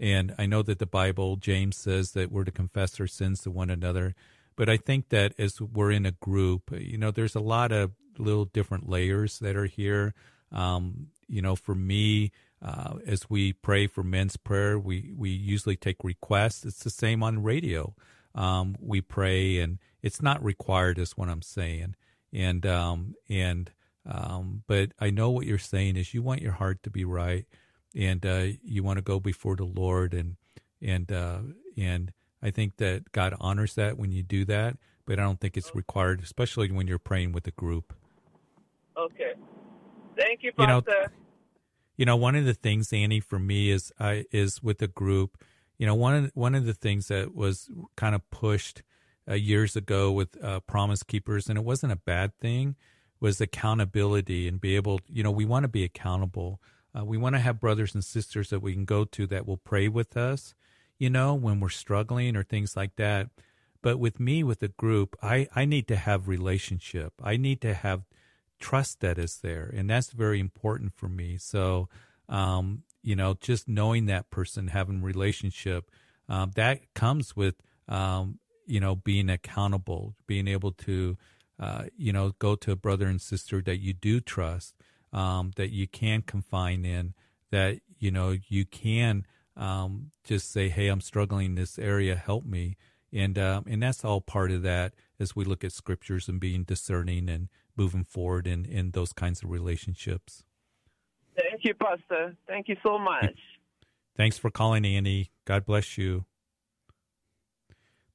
[0.02, 3.50] And I know that the Bible, James says that we're to confess our sins to
[3.50, 4.15] one another.
[4.58, 7.91] But I think that as we're in a group, you know, there's a lot of
[8.17, 10.13] little different layers that are here.
[10.52, 15.78] Um, you know, for me, uh, as we pray for men's prayer, we, we usually
[15.78, 16.65] take requests.
[16.65, 17.96] It's the same on radio.
[18.36, 21.96] Um, we pray, and it's not required, is what I'm saying.
[22.34, 23.72] And um, and
[24.06, 27.46] um, but I know what you're saying is you want your heart to be right
[27.96, 30.38] and uh, you want to go before the Lord, and
[30.82, 31.39] and uh,
[31.78, 34.78] and I think that God honors that when you do that.
[35.06, 37.94] But I don't think it's required, especially when you're praying with a group.
[38.98, 39.34] Okay,
[40.17, 40.91] thank you, Pastor.
[40.91, 41.08] You know,
[41.98, 45.44] you know, one of the things, Annie, for me is I is with a group.
[45.78, 48.84] You know, one of one of the things that was kind of pushed
[49.30, 52.76] uh, years ago with uh, Promise Keepers, and it wasn't a bad thing,
[53.20, 55.00] was accountability and be able.
[55.08, 56.60] You know, we want to be accountable
[56.98, 59.58] uh, we want to have brothers and sisters that we can go to that will
[59.58, 60.54] pray with us,
[60.98, 63.30] you know, when we're struggling or things like that.
[63.82, 67.14] But with me, with a group, I, I need to have relationship.
[67.24, 68.04] I need to have
[68.60, 69.74] trust that is there.
[69.76, 71.38] And that's very important for me.
[71.38, 71.90] So,
[72.30, 75.90] um, you know, just knowing that person, having relationship,
[76.30, 77.56] um, that comes with,
[77.88, 78.38] um,
[78.72, 81.18] you know, being accountable, being able to,
[81.60, 84.76] uh, you know, go to a brother and sister that you do trust
[85.12, 87.14] um, that you can confine in,
[87.52, 89.26] that you know you can
[89.58, 92.16] um, just say, "Hey, I'm struggling in this area.
[92.16, 92.78] Help me,"
[93.12, 96.64] and um, and that's all part of that as we look at scriptures and being
[96.64, 100.46] discerning and moving forward in in those kinds of relationships.
[101.36, 102.38] Thank you, Pastor.
[102.48, 103.38] Thank you so much.
[104.16, 105.32] Thanks for calling, Annie.
[105.46, 106.26] God bless you.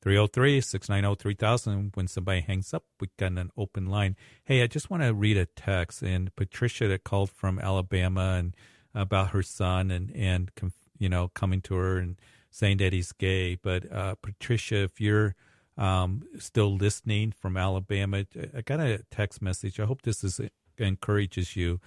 [0.07, 1.91] 303 690 3000.
[1.95, 4.15] When somebody hangs up, we got an open line.
[4.45, 6.01] Hey, I just want to read a text.
[6.01, 8.55] And Patricia that called from Alabama and
[8.95, 10.53] about her son and, and
[10.97, 12.21] you know, coming to her and
[12.53, 13.57] saying that he's gay.
[13.57, 15.35] But uh, Patricia, if you're
[15.77, 19.81] um, still listening from Alabama, I got a text message.
[19.81, 20.41] I hope this is
[20.79, 21.81] encourages you.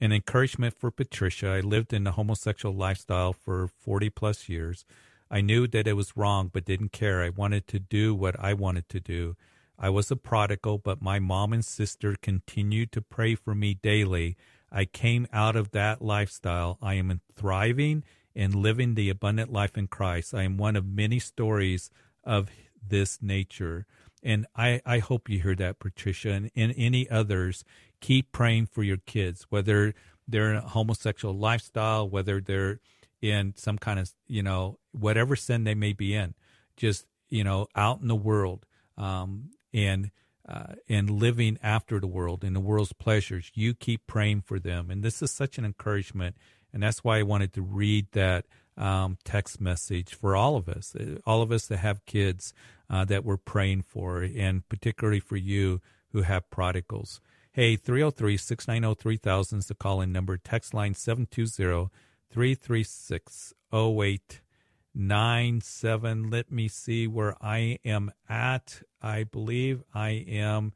[0.00, 1.48] An encouragement for Patricia.
[1.48, 4.86] I lived in a homosexual lifestyle for 40 plus years.
[5.30, 7.22] I knew that it was wrong, but didn't care.
[7.22, 9.36] I wanted to do what I wanted to do.
[9.78, 14.36] I was a prodigal, but my mom and sister continued to pray for me daily.
[14.70, 16.78] I came out of that lifestyle.
[16.80, 20.34] I am thriving and living the abundant life in Christ.
[20.34, 21.90] I am one of many stories
[22.24, 22.50] of
[22.86, 23.86] this nature.
[24.22, 27.64] And I, I hope you hear that, Patricia, and, and any others.
[28.00, 29.94] Keep praying for your kids, whether
[30.26, 32.80] they're in a homosexual lifestyle, whether they're
[33.22, 36.34] in some kind of you know whatever sin they may be in,
[36.76, 40.10] just you know out in the world um, and
[40.48, 43.50] uh, and living after the world and the world's pleasures.
[43.54, 46.36] You keep praying for them, and this is such an encouragement,
[46.72, 50.94] and that's why I wanted to read that um, text message for all of us,
[50.94, 52.52] uh, all of us that have kids
[52.90, 55.80] uh, that we're praying for, and particularly for you
[56.12, 57.20] who have prodigals.
[57.52, 60.36] Hey, 303 690 3000 is the call in number.
[60.36, 61.90] Text line 720
[62.30, 66.30] 336 0897.
[66.30, 68.82] Let me see where I am at.
[69.02, 70.74] I believe I am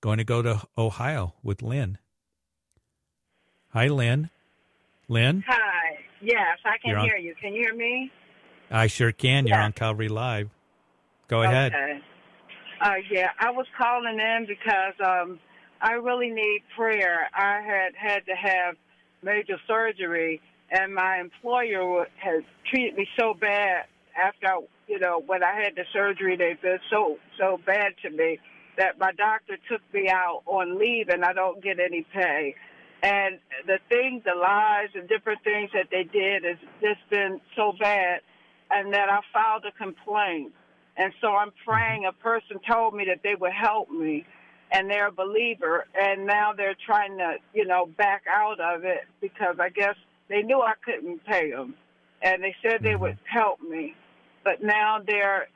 [0.00, 1.98] going to go to Ohio with Lynn.
[3.70, 4.28] Hi, Lynn.
[5.08, 5.44] Lynn?
[5.46, 5.98] Hi.
[6.20, 7.34] Yes, I can on, hear you.
[7.40, 8.10] Can you hear me?
[8.70, 9.46] I sure can.
[9.46, 10.50] You're on Calvary Live.
[11.28, 11.72] Go ahead.
[11.72, 12.00] Okay.
[12.80, 15.38] Uh, yeah, I was calling in because um,
[15.80, 17.28] I really need prayer.
[17.34, 18.76] I had had to have
[19.22, 20.40] major surgery
[20.72, 23.84] and my employer has treated me so bad
[24.16, 24.56] after
[24.88, 26.36] you know when I had the surgery.
[26.36, 28.38] They've been so so bad to me
[28.78, 32.54] that my doctor took me out on leave and I don't get any pay.
[33.02, 37.72] And the things, the lies, and different things that they did has just been so
[37.78, 38.20] bad,
[38.70, 40.52] and that I filed a complaint.
[40.96, 41.70] And so I'm mm-hmm.
[41.70, 42.04] praying.
[42.06, 44.24] A person told me that they would help me,
[44.70, 49.00] and they're a believer, and now they're trying to, you know, back out of it
[49.20, 49.96] because I guess
[50.32, 51.74] they knew I couldn't pay them,
[52.22, 53.02] and they said they mm-hmm.
[53.02, 53.94] would help me,
[54.44, 55.48] but now they're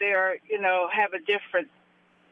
[0.00, 1.68] they're you know have a different,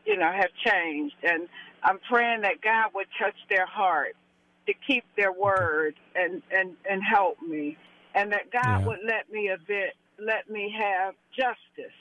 [0.06, 1.48] you know, have changed, and
[1.82, 4.16] I'm praying that God would touch their heart
[4.66, 7.76] to keep their word and and and help me,
[8.14, 8.86] and that God Yeah.
[8.86, 11.96] would let me a bit, let me have justice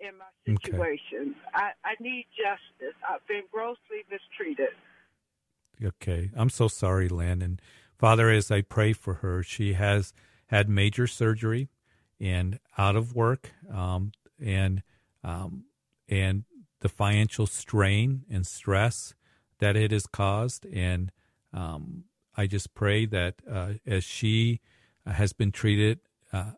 [0.00, 0.70] in my Okay.
[0.70, 1.34] situation.
[1.54, 2.96] I, I need justice.
[3.08, 4.74] I've been grossly mistreated.
[5.82, 6.30] Okay.
[6.36, 7.58] I'm so sorry, Lynn.
[8.02, 10.12] Father, as I pray for her, she has
[10.46, 11.68] had major surgery
[12.18, 14.10] and out of work, um,
[14.44, 14.82] and
[15.22, 15.66] um,
[16.08, 16.42] and
[16.80, 19.14] the financial strain and stress
[19.60, 20.66] that it has caused.
[20.66, 21.12] And
[21.52, 24.58] um, I just pray that uh, as she
[25.06, 26.00] has been treated
[26.32, 26.54] uh,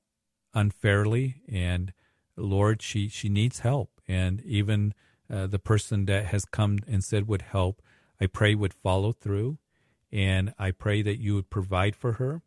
[0.55, 1.93] unfairly, and
[2.39, 4.95] Lord, she she needs help, and even
[5.31, 7.83] uh, the person that has come and said would help,
[8.19, 9.59] I pray would follow through,
[10.15, 12.41] and I pray that you would provide for her,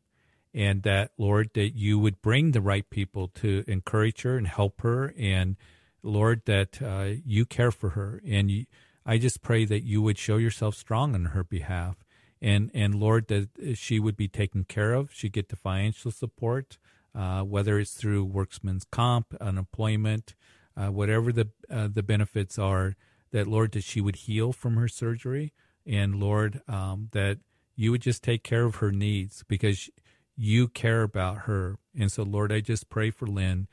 [0.53, 4.82] and that Lord that you would bring the right people to encourage her and help
[4.82, 5.57] her, and
[6.01, 8.65] Lord that uh, you care for her, and you,
[9.05, 11.97] I just pray that you would show yourself strong on her behalf,
[12.41, 16.78] and and Lord that she would be taken care of, She'd get the financial support,
[17.13, 20.36] uh, whether it's through workman's comp, unemployment,
[20.78, 22.95] uh, whatever the uh, the benefits are.
[23.32, 25.51] That Lord that she would heal from her surgery,
[25.86, 27.39] and Lord um, that
[27.78, 29.89] you would just take care of her needs because
[30.36, 31.78] you care about her.
[31.97, 33.67] And so, Lord, I just pray for Lynn.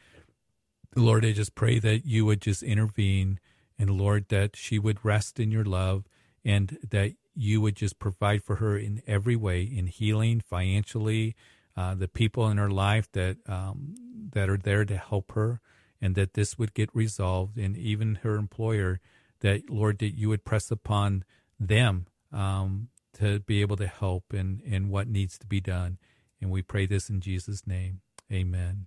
[0.95, 3.41] Lord, I just pray that you would just intervene,
[3.79, 6.05] and Lord, that she would rest in your love,
[6.45, 11.35] and that you would just provide for her in every way, in healing, financially,
[11.77, 13.95] uh, the people in her life that um,
[14.33, 15.61] that are there to help her,
[16.01, 19.01] and that this would get resolved, and even her employer,
[19.41, 21.25] that Lord, that you would press upon
[21.59, 25.99] them um, to be able to help and and what needs to be done,
[26.41, 28.01] and we pray this in Jesus' name,
[28.33, 28.87] Amen.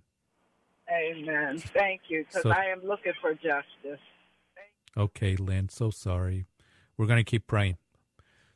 [0.90, 1.58] Amen.
[1.58, 4.00] Thank you, because So- I am looking for justice.
[4.96, 6.46] Okay, Lynn, so sorry.
[6.96, 7.76] We're going to keep praying.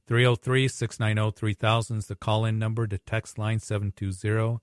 [0.07, 2.87] 303 690 3000 is the call in number.
[2.87, 4.59] The text line 720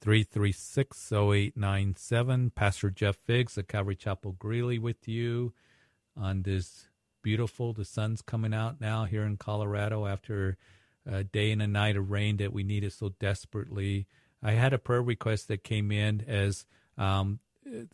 [0.00, 2.50] 336 0897.
[2.50, 5.54] Pastor Jeff Biggs at Calvary Chapel Greeley with you
[6.16, 6.88] on this
[7.22, 10.56] beautiful, the sun's coming out now here in Colorado after
[11.06, 14.06] a day and a night of rain that we needed so desperately.
[14.42, 16.66] I had a prayer request that came in as
[16.98, 17.40] um,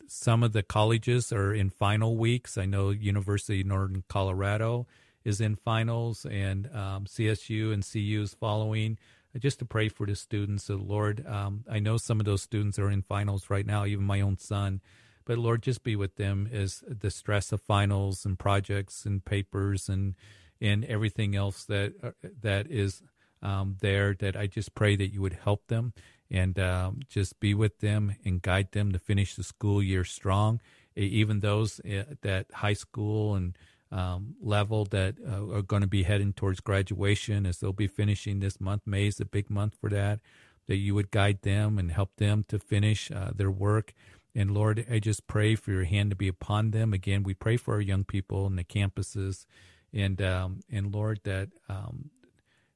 [0.07, 2.57] some of the colleges are in final weeks.
[2.57, 4.87] I know University of Northern Colorado
[5.23, 8.97] is in finals, and um, CSU and CU is following.
[9.37, 12.79] Just to pray for the students, so Lord, um, I know some of those students
[12.79, 14.81] are in finals right now, even my own son.
[15.25, 19.89] But Lord, just be with them as the stress of finals and projects and papers
[19.89, 20.15] and
[20.61, 22.11] and everything else that uh,
[22.41, 23.01] that is
[23.41, 24.13] um, there.
[24.13, 25.93] That I just pray that you would help them
[26.31, 30.61] and um, just be with them and guide them to finish the school year strong.
[30.95, 33.57] Even those at that high school and
[33.91, 38.39] um, level that uh, are going to be heading towards graduation, as they'll be finishing
[38.39, 38.83] this month.
[38.85, 40.19] May is a big month for that.
[40.67, 43.93] That you would guide them and help them to finish uh, their work.
[44.35, 46.93] And Lord, I just pray for your hand to be upon them.
[46.93, 49.45] Again, we pray for our young people in the campuses,
[49.93, 52.11] and um, and Lord that um,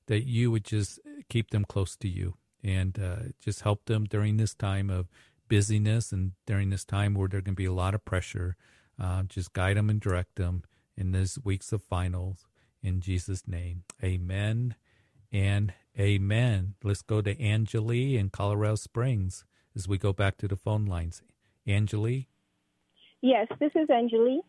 [0.08, 1.00] that you would just
[1.30, 5.08] keep them close to you and uh, just help them during this time of
[5.48, 8.56] busyness and during this time where there can be a lot of pressure.
[9.00, 10.64] Uh, just guide them and direct them
[10.96, 12.48] in these weeks of finals.
[12.82, 14.76] In Jesus' name, Amen
[15.32, 16.76] and Amen.
[16.84, 19.46] Let's go to Angelie in Colorado Springs
[19.76, 21.22] as we go back to the phone lines.
[21.68, 22.28] Angeli,
[23.22, 24.40] Yes, this is Angelie.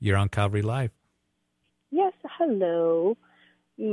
[0.00, 0.90] you're on Calvary Live.
[1.90, 3.16] Yes, hello,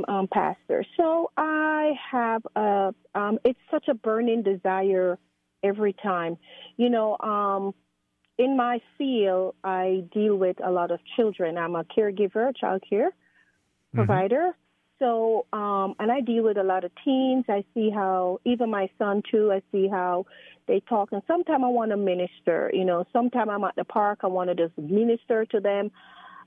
[0.10, 0.84] um, Pastor.
[0.98, 5.18] So I have a, um, it's such a burning desire
[5.64, 6.38] every time.
[6.76, 7.74] You know, um,
[8.38, 11.58] in my field, I deal with a lot of children.
[11.58, 13.12] I'm a caregiver, child care
[13.94, 14.52] provider.
[15.00, 17.46] So, um, and I deal with a lot of teens.
[17.50, 20.26] I see how, even my son too, I see how
[20.72, 21.10] they talk.
[21.12, 24.50] And sometimes I want to minister, you know, sometimes I'm at the park, I want
[24.50, 25.92] to just minister to them.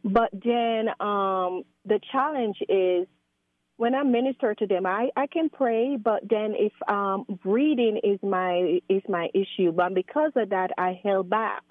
[0.02, 3.06] But then um, the challenge is
[3.76, 8.18] when I minister to them, I, I can pray, but then if um, breathing is
[8.22, 11.62] my is my issue, but because of that, I held back.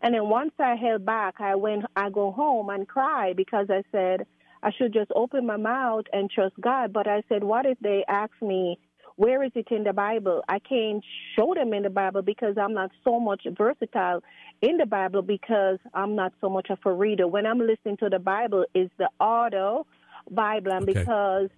[0.00, 3.82] And then once I held back, I went I go home and cry because I
[3.92, 4.26] said
[4.62, 6.92] I should just open my mouth and trust God.
[6.92, 8.78] But I said, what if they ask me
[9.18, 10.44] where is it in the Bible?
[10.48, 11.04] I can't
[11.34, 14.22] show them in the Bible because I'm not so much versatile
[14.62, 17.26] in the Bible because I'm not so much of a reader.
[17.26, 19.86] When I'm listening to the Bible, is the audio
[20.30, 21.00] Bible, and Okay.
[21.00, 21.50] because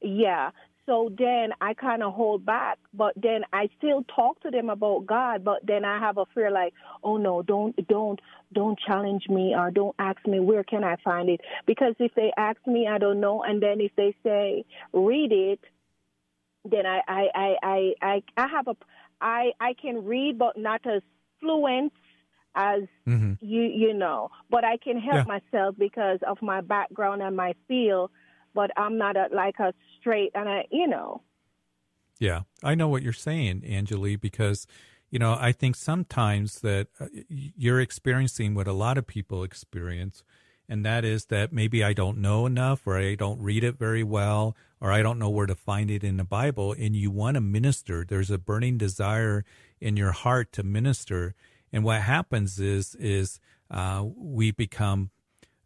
[0.00, 0.50] yeah.
[0.86, 5.04] So then I kind of hold back, but then I still talk to them about
[5.04, 5.44] God.
[5.44, 8.18] But then I have a fear, like, oh no, don't, don't,
[8.54, 11.42] don't challenge me or don't ask me where can I find it.
[11.66, 14.64] Because if they ask me, I don't know, and then if they say
[14.94, 15.60] read it,
[16.64, 18.76] then I, I, I, I, I, I have a,
[19.20, 21.02] I, I can read, but not as
[21.40, 21.92] fluent
[22.54, 24.30] as hmm you, you know.
[24.50, 25.26] But I can help Yeah.
[25.26, 28.10] myself because of my background and my field.
[28.54, 31.22] But I'm not a, like a straight, and I, you know.
[32.18, 34.66] Yeah, I know what you're saying, Angeli, because
[35.10, 40.24] you know I think sometimes that uh, you're experiencing what a lot of people experience,
[40.68, 44.02] and that is that maybe I don't know enough, or I don't read it very
[44.02, 47.34] well, or I don't know where to find it in the Bible, and you want
[47.34, 48.04] to minister.
[48.08, 49.44] There's a burning desire
[49.80, 51.34] in your heart to minister,
[51.72, 55.10] and what happens is is uh, we become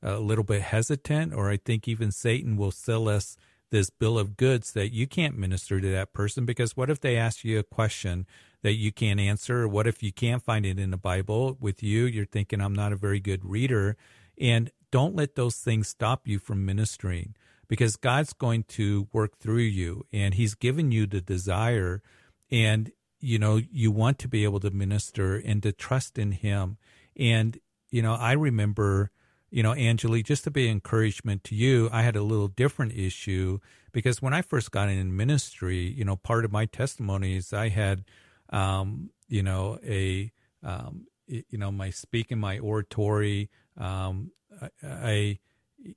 [0.03, 3.37] a little bit hesitant, or I think even Satan will sell us
[3.71, 7.17] this bill of goods that you can't minister to that person because what if they
[7.17, 8.27] ask you a question
[8.63, 9.67] that you can't answer?
[9.67, 12.05] What if you can't find it in the Bible with you?
[12.05, 13.97] You're thinking, I'm not a very good reader.
[14.39, 17.35] And don't let those things stop you from ministering
[17.73, 22.03] because God's going to work through you and He's given you the desire.
[22.51, 26.77] And, you know, you want to be able to minister and to trust in Him.
[27.17, 27.59] And,
[27.91, 29.11] you know, I remember
[29.51, 33.59] you know, Angeli, just to be encouragement to you, I had a little different issue
[33.91, 37.71] because when I first got in ministry, you know, part of my testimony is I
[37.71, 38.05] had,
[38.51, 40.31] um, you know, a,
[40.63, 43.49] um, you know, my speaking, my oratory,
[43.79, 45.39] um, I, I,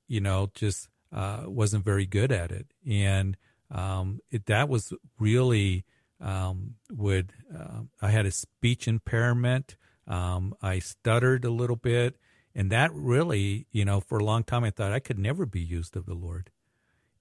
[0.07, 3.37] you know, just uh, wasn't very good at it, and
[3.71, 5.85] um, it, that was really
[6.19, 9.75] um, would uh, I had a speech impairment.
[10.07, 12.15] Um, I stuttered a little bit.
[12.55, 15.59] And that really, you know, for a long time, I thought I could never be
[15.59, 16.51] used of the Lord.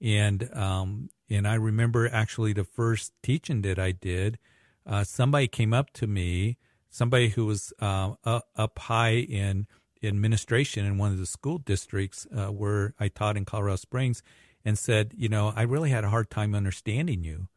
[0.01, 4.39] And um, and I remember actually the first teaching that I did,
[4.87, 6.59] uh, somebody came up to me,
[6.89, 9.67] somebody who was uh, up high in
[10.05, 14.23] administration in one of the school districts uh, where I taught in Colorado Springs,
[14.65, 17.49] and said, you know, I really had a hard time understanding you.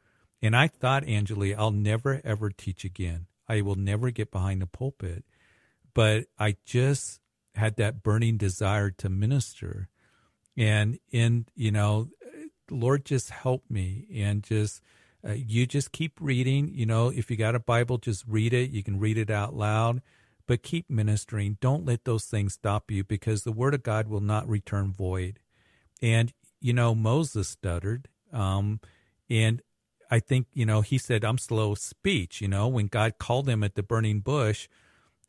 [0.42, 3.28] And I thought, Angeli, I'll never ever teach again.
[3.48, 5.24] I will never get behind the pulpit.
[5.94, 7.22] But I just
[7.56, 9.88] had that burning desire to minister.
[10.56, 12.10] And in, you know,
[12.70, 14.82] Lord just help me and just
[15.28, 18.70] uh, you just keep reading, you know, if you got a Bible just read it,
[18.70, 20.02] you can read it out loud,
[20.48, 21.58] but keep ministering.
[21.62, 25.40] Don't let those things stop you because the word of God will not return void.
[26.02, 28.80] And you know, Moses stuttered um
[29.30, 29.62] and
[30.10, 33.64] I think, you know, he said I'm slow speech, you know, when God called him
[33.64, 34.68] at the burning bush,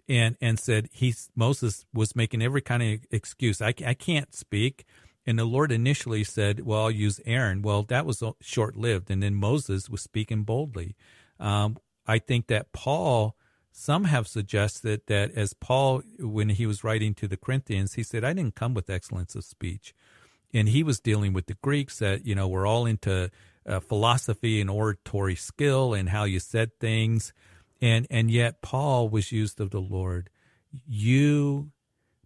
[0.09, 3.61] and and said he's Moses was making every kind of excuse.
[3.61, 4.85] I, I can't speak.
[5.27, 9.23] And the Lord initially said, "Well, I'll use Aaron." Well, that was short lived, and
[9.23, 10.97] then Moses was speaking boldly.
[11.39, 13.37] Um, I think that Paul.
[13.79, 18.25] Some have suggested that as Paul, when he was writing to the Corinthians, he said,
[18.25, 19.95] "I didn't come with excellence of speech,"
[20.53, 23.31] and he was dealing with the Greeks that you know were all into
[23.67, 27.33] uh, philosophy and oratory skill and how you said things
[27.81, 30.31] and and yet Paul was used of the Lord.
[30.87, 31.71] You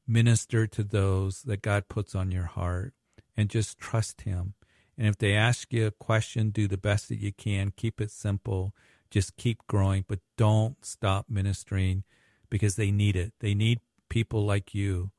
[0.07, 2.95] minister to those that God puts on your heart
[3.37, 4.55] and just trust him.
[4.99, 7.73] And if they ask you a question, do the best that you can.
[7.77, 8.75] Keep it simple.
[9.13, 12.03] Just keep growing, but don't stop ministering
[12.49, 13.35] because they need it.
[13.41, 15.11] They need people like you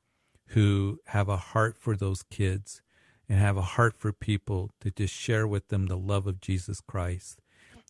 [0.48, 2.82] who have a heart for those kids
[3.30, 6.82] and have a heart for people to just share with them the love of Jesus
[6.82, 7.40] Christ.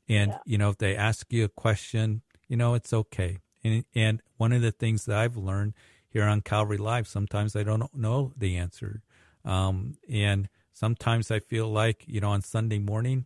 [0.09, 0.39] And, Yeah.
[0.45, 3.39] you know, if they ask you a question, you know, it's okay.
[3.63, 5.73] And, and one of the things that I've learned
[6.09, 9.01] here on Calvary Live, sometimes I don't know the answer.
[9.45, 13.25] Um, and sometimes I feel like, you know, on Sunday morning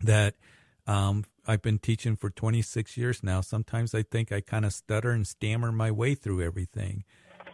[0.00, 0.34] that
[0.86, 3.40] um, I've been teaching for 26 years now.
[3.40, 7.04] Sometimes I think I kind of stutter and stammer my way through everything.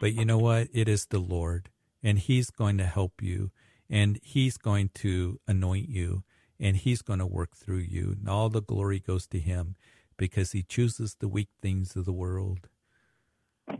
[0.00, 0.68] But you know what?
[0.72, 1.70] It is the Lord,
[2.02, 3.50] and He's going to help you,
[3.88, 6.24] and He's going to anoint you,
[6.58, 8.16] and He's going to work through you.
[8.18, 9.76] And all the glory goes to Him
[10.16, 12.68] because He chooses the weak things of the world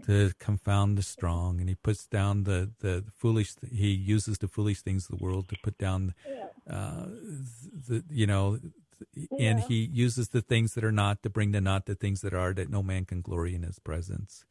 [0.07, 4.83] to confound the strong, and He puts down the, the foolish, He uses the foolish
[4.83, 6.15] things of the world to put down,
[6.71, 7.07] uh,
[7.89, 8.61] the, you know,
[9.39, 9.59] and Yeah.
[9.61, 12.53] He uses the things that are not to bring to naught the things that are,
[12.55, 14.45] that no man can glory in His presence.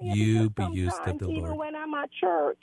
[0.00, 1.58] Yeah, you be used of the even Lord.
[1.58, 2.62] when I'm at church,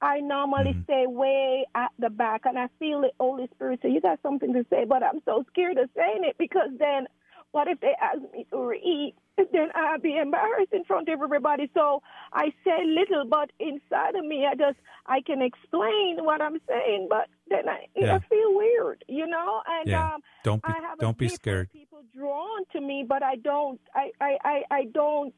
[0.00, 0.82] I normally Mm-hmm.
[0.84, 4.52] stay way at the back, and I feel the Holy Spirit say, "You got something
[4.52, 7.06] to say," but I'm so scared of saying it because then,
[7.52, 9.14] what if they ask me to read?
[9.36, 11.70] Then I'll be embarrassed in front of everybody.
[11.74, 16.58] So I say little, but inside of me, I just I can explain what I'm
[16.68, 18.16] saying, but then I, Yeah.
[18.16, 19.62] I feel weird, you know.
[19.66, 20.14] And Yeah.
[20.14, 21.70] um, Don't be I have don't be scared.
[21.72, 23.80] people drawn to me, but I don't.
[23.94, 25.34] I I I, I don't.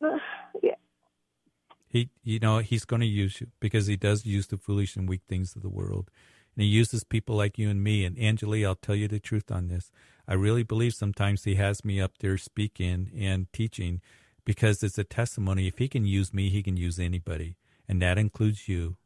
[0.62, 0.76] yeah.
[1.88, 5.08] He, you know, he's going to use you because he does use the foolish and
[5.08, 6.08] weak things of the world.
[6.54, 8.04] And he uses people like you and me.
[8.04, 9.90] And Angeli, I'll tell you the truth on this.
[10.30, 14.00] I really believe sometimes he has me up there speaking and teaching
[14.44, 15.66] because it's a testimony.
[15.66, 17.56] If he can use me, he can use anybody.
[17.88, 18.96] And that includes you.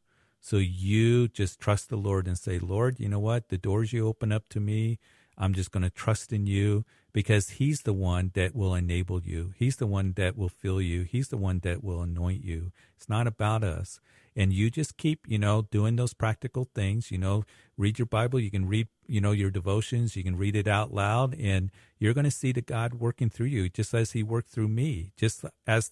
[0.43, 3.49] So you just trust the Lord and say, Lord, you know what?
[3.49, 4.99] The doors you open up to me,
[5.39, 9.55] I'm just going to trust in you because he's the one that will enable you.
[9.57, 11.05] He's the one that will fill you.
[11.05, 12.71] He's the one that will anoint you.
[12.99, 13.99] It's not about us.
[14.37, 17.45] And you just keep, you know, doing those practical things, you know,
[17.77, 18.41] read your Bible.
[18.41, 20.17] You can read, you know, your devotions.
[20.17, 23.47] You can read it out loud and you're going to see the God working through
[23.47, 25.91] you just as he worked through me, just as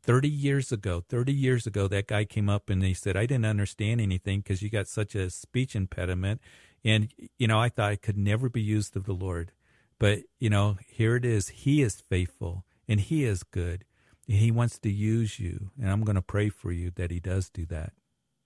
[0.00, 3.46] 30 years ago, 30 years ago, that guy came up and he said, I didn't
[3.46, 6.40] understand anything because you got such a speech impediment.
[6.84, 9.52] And, you know, I thought I could never be used of the Lord.
[9.98, 11.48] But, you know, here it is.
[11.48, 13.84] He is faithful and he is good.
[14.26, 15.70] He wants to use you.
[15.80, 17.92] And I'm going to pray for you that he does do that.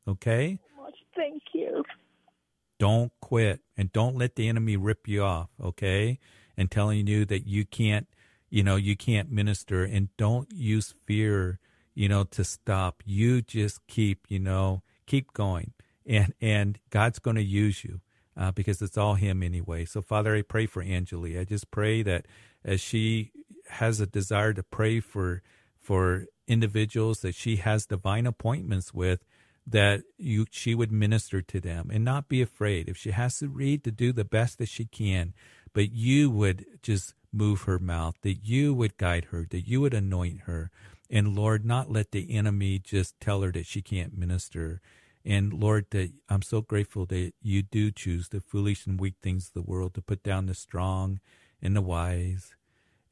[0.08, 0.58] Okay?
[1.14, 1.82] Thank you.
[2.78, 5.48] Don't quit and don't let the enemy rip you off.
[5.62, 6.18] Okay?
[6.56, 8.06] And telling you that you can't,
[8.48, 11.58] you know, you can't minister and don't use fear,
[11.94, 13.02] you know, to stop.
[13.04, 15.72] You just keep, you know, keep going.
[16.06, 18.00] And, and God's going to use you
[18.36, 19.84] uh, because it's all Him anyway.
[19.84, 21.38] So, Father, I pray for Angeli.
[21.38, 22.26] I just pray that
[22.64, 23.32] as she
[23.68, 25.42] has a desire to pray for
[25.87, 29.24] for individuals that she has divine appointments with,
[29.64, 32.89] that you she would minister to them and not be afraid.
[32.89, 35.32] If she has to read, to do the best that she can,
[35.72, 39.95] but you would just move her mouth, that you would guide her, that you would
[39.95, 40.72] anoint her,
[41.09, 44.80] and Lord, not let the enemy just tell her that she can't minister.
[45.24, 49.47] And Lord, that I'm so grateful that you do choose the foolish and weak things
[49.47, 51.20] of the world to put down the strong
[51.62, 52.57] and the wise.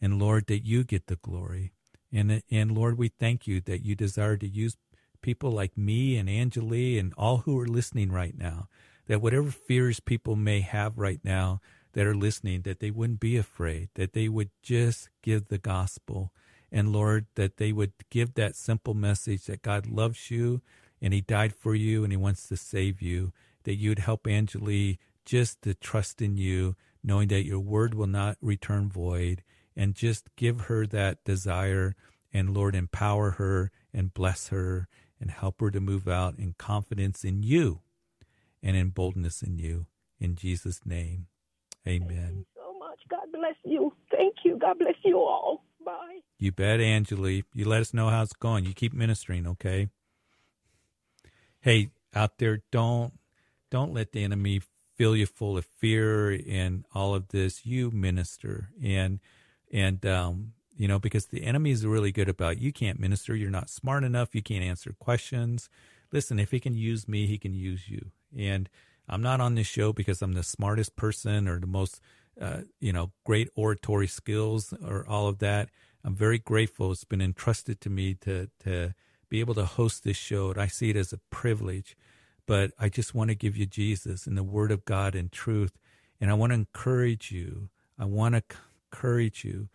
[0.01, 1.74] And Lord, that you get the glory.
[2.15, 4.77] And, and Lord, we thank you that you desire to use
[5.21, 8.69] people like me and Angeli and all who are listening right now,
[9.09, 11.61] that whatever fears people may have right now
[11.95, 16.33] that are listening, that they wouldn't be afraid, that they would just give the gospel.
[16.71, 20.61] And Lord, that they would give that simple message that God loves you
[21.03, 23.33] and he died for you and he wants to save you,
[23.65, 28.37] that you'd help Angeli just to trust in you, knowing that your word will not
[28.41, 29.43] return void,
[29.77, 31.95] and just give her that desire.
[32.33, 34.89] And Lord, empower her and bless her
[35.21, 37.81] and help her to move out in confidence in you
[38.63, 39.87] and in boldness in you.
[40.19, 41.27] In Jesus' name,
[41.87, 42.47] amen.
[42.55, 43.01] so much.
[43.11, 43.93] God bless you.
[44.11, 44.59] Thank you.
[44.59, 45.65] God bless you all.
[45.85, 46.21] Bye.
[46.39, 47.45] You bet, Angeli.
[47.53, 48.65] You let us know how it's going.
[48.65, 49.89] You keep ministering, okay?
[51.61, 53.15] Hey, out there, don't
[53.71, 54.61] don't let the enemy
[54.97, 57.67] fill you full of fear and all of this.
[57.67, 59.21] You minister and
[59.75, 63.35] and um, you know because the enemy is really good about you can't minister.
[63.35, 64.35] You're not smart enough.
[64.35, 65.69] You can't answer questions.
[66.13, 68.13] Listen, if he can use me, he can use you.
[68.39, 68.71] And
[69.09, 72.01] I'm not on this show because I'm the smartest person or the most
[72.41, 75.69] uh, you know great oratory skills or all of that.
[76.05, 76.93] I'm very grateful.
[76.93, 78.95] It's been entrusted to me to to
[79.29, 80.51] be able to host this show.
[80.51, 81.97] And I see it as a privilege.
[82.47, 85.73] But I just want to give you Jesus and the Word of God and truth.
[86.21, 87.71] And I want to encourage you.
[87.99, 88.43] I want to
[88.95, 89.69] encourage you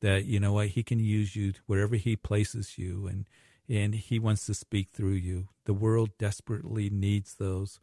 [0.00, 3.06] that, you know what, He can use you wherever He places you.
[3.06, 3.26] And,
[3.68, 5.48] and He wants to speak through you.
[5.64, 7.78] The world desperately needs those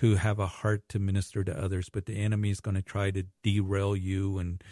[0.00, 3.10] who have a heart to minister to others, but the enemy is going to try
[3.10, 4.62] to derail you and,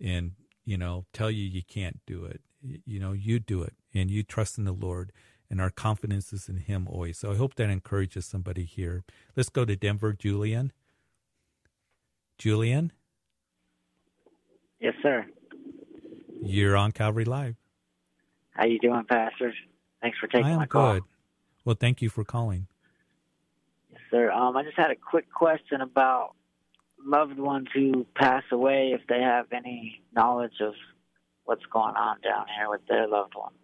[0.00, 0.32] and,
[0.64, 2.42] you know, tell you you can't do it.
[2.86, 5.12] You know, you do it and you trust in the Lord
[5.50, 7.18] and our confidence is in him always.
[7.18, 9.04] So I hope that encourages somebody here.
[9.36, 10.72] Let's go to Denver, Julian.
[12.38, 12.92] Julian,
[14.84, 15.24] Yes, sir.
[16.42, 17.56] you're on Calvary Live.
[18.50, 19.54] How you doing, pastors?
[20.02, 20.50] Thanks for taking my call.
[20.50, 20.92] I am my call.
[20.92, 21.02] good.
[21.64, 22.66] Well, thank you for calling.
[23.90, 24.30] Yes, sir.
[24.30, 26.34] Um, I just had a quick question about
[27.02, 28.92] loved ones who pass away.
[28.92, 30.74] If they have any knowledge of
[31.44, 33.56] what's going on down here with their loved ones.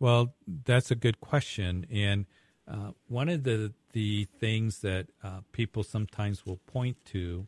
[0.00, 0.34] Well,
[0.64, 2.26] that's a good question, and
[2.66, 7.46] uh, one of the the things that uh, people sometimes will point to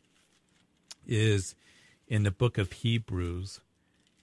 [1.04, 1.56] is
[2.14, 3.60] in the book of Hebrews,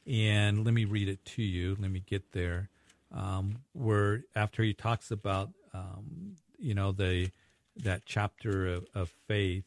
[0.08, 1.76] and let me read it to you.
[1.78, 2.70] Let me get there,
[3.14, 7.32] um, where after he talks about um, you know the
[7.76, 9.66] that chapter of, of faith,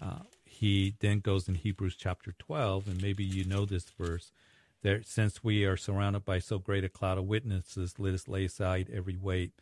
[0.00, 4.32] uh, he then goes in Hebrews chapter 12, and maybe you know this verse.
[4.82, 8.46] That since we are surrounded by so great a cloud of witnesses, let us lay
[8.46, 9.52] aside every weight.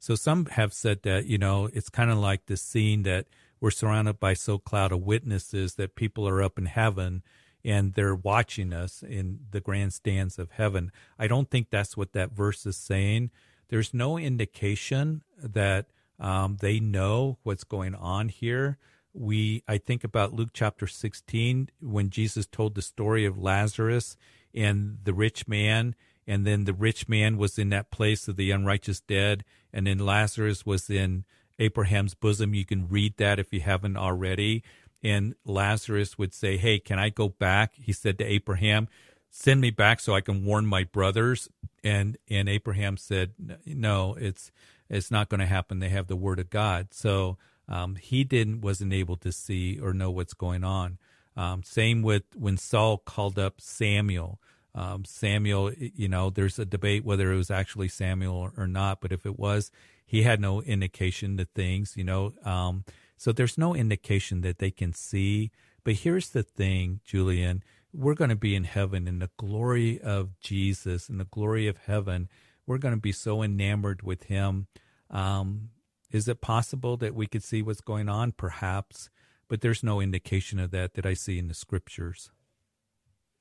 [0.00, 3.26] So some have said that you know it's kind of like the scene that
[3.60, 7.22] we're surrounded by so cloud of witnesses that people are up in heaven
[7.64, 10.90] and they're watching us in the grandstands of heaven.
[11.18, 13.30] I don't think that's what that verse is saying.
[13.68, 15.86] There's no indication that
[16.18, 18.78] um, they know what's going on here.
[19.14, 24.16] We, I think about Luke chapter 16 when Jesus told the story of Lazarus
[24.54, 25.94] and the rich man,
[26.26, 29.98] and then the rich man was in that place of the unrighteous dead, and then
[29.98, 31.24] Lazarus was in
[31.58, 32.54] Abraham's bosom.
[32.54, 34.62] You can read that if you haven't already.
[35.02, 37.74] And Lazarus would say, Hey, can I go back?
[37.76, 38.88] He said to Abraham,
[39.30, 41.48] Send me back so I can warn my brothers.
[41.82, 43.32] And and Abraham said,
[43.66, 44.52] No, it's
[44.88, 45.78] it's not going to happen.
[45.78, 46.88] They have the word of God.
[46.92, 47.38] So
[47.68, 50.98] um, he didn't wasn't able to see or know what's going on.
[51.36, 54.38] Um, same with when Saul called up Samuel.
[54.74, 59.02] Um, Samuel, you know, there's a debate whether it was actually Samuel or, or, not,
[59.02, 59.70] but if it was,
[60.06, 62.32] he had no indication to things, you know.
[62.42, 62.84] Um,
[63.16, 65.50] so there's no indication that they can see.
[65.84, 70.38] But here's the thing, Julian, we're going to be in heaven in the glory of
[70.40, 72.28] Jesus, in the glory of heaven.
[72.66, 74.66] We're going to be so enamored with him.
[75.10, 75.70] Um,
[76.10, 78.32] is it possible that we could see what's going on?
[78.32, 79.10] Perhaps,
[79.48, 82.30] but there's no indication of that that I see in the scriptures.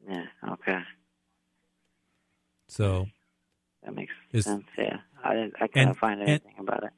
[0.08, 0.80] Yeah, okay.
[2.68, 3.08] So
[3.84, 4.64] that makes is, sense.
[4.78, 6.92] Yeah, I I can't find anything and, about it.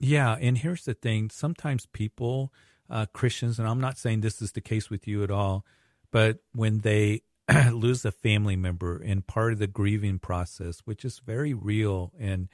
[0.00, 2.52] Yeah, and here's the thing: sometimes people,
[2.90, 5.64] uh, Christians, and I'm not saying this is the case with you at all,
[6.10, 7.22] but when they
[7.72, 12.48] lose a family member and part of the grieving process, which is very real and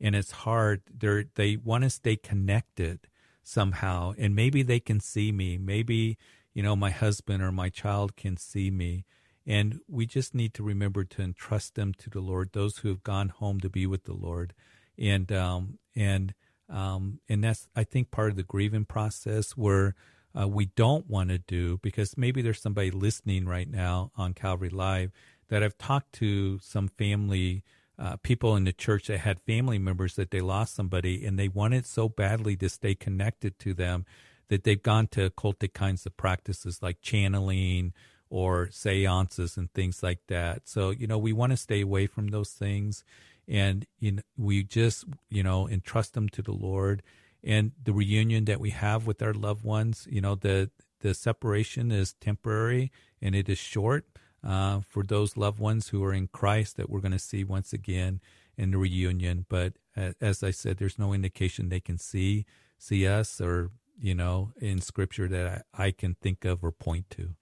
[0.00, 3.00] and it's hard, they they want to stay connected
[3.42, 6.18] somehow, and maybe they can see me, maybe
[6.54, 9.04] you know my husband or my child can see me
[9.46, 13.02] and we just need to remember to entrust them to the Lord, those who have
[13.02, 14.54] gone home to be with the Lord.
[14.98, 16.34] And, um, and,
[16.68, 19.94] um, and that's, I think, part of the grieving process where
[20.38, 24.70] uh, we don't want to do, because maybe there's somebody listening right now on Calvary
[24.70, 25.12] Live
[25.48, 27.62] that I've talked to some family
[27.98, 31.48] uh, people in the church that had family members that they lost somebody and they
[31.48, 34.06] wanted so badly to stay connected to them
[34.48, 37.92] that they've gone to occultic kinds of practices like channeling,
[38.32, 40.62] or seances and things like that.
[40.64, 43.04] So, you know, we want to stay away from those things
[43.48, 47.02] and you know, we just, you know, entrust them to the Lord
[47.44, 50.70] and the reunion that we have with our loved ones, you know, the
[51.00, 54.06] the separation is temporary and it is short
[54.44, 57.72] uh, for those loved ones who are in Christ that we're going to see once
[57.72, 58.20] again
[58.56, 59.44] in the reunion.
[59.48, 59.74] But
[60.20, 62.46] as I said, there's no indication they can see
[62.78, 63.70] see us or
[64.00, 67.34] you know in Scripture that I, I can think of or point to.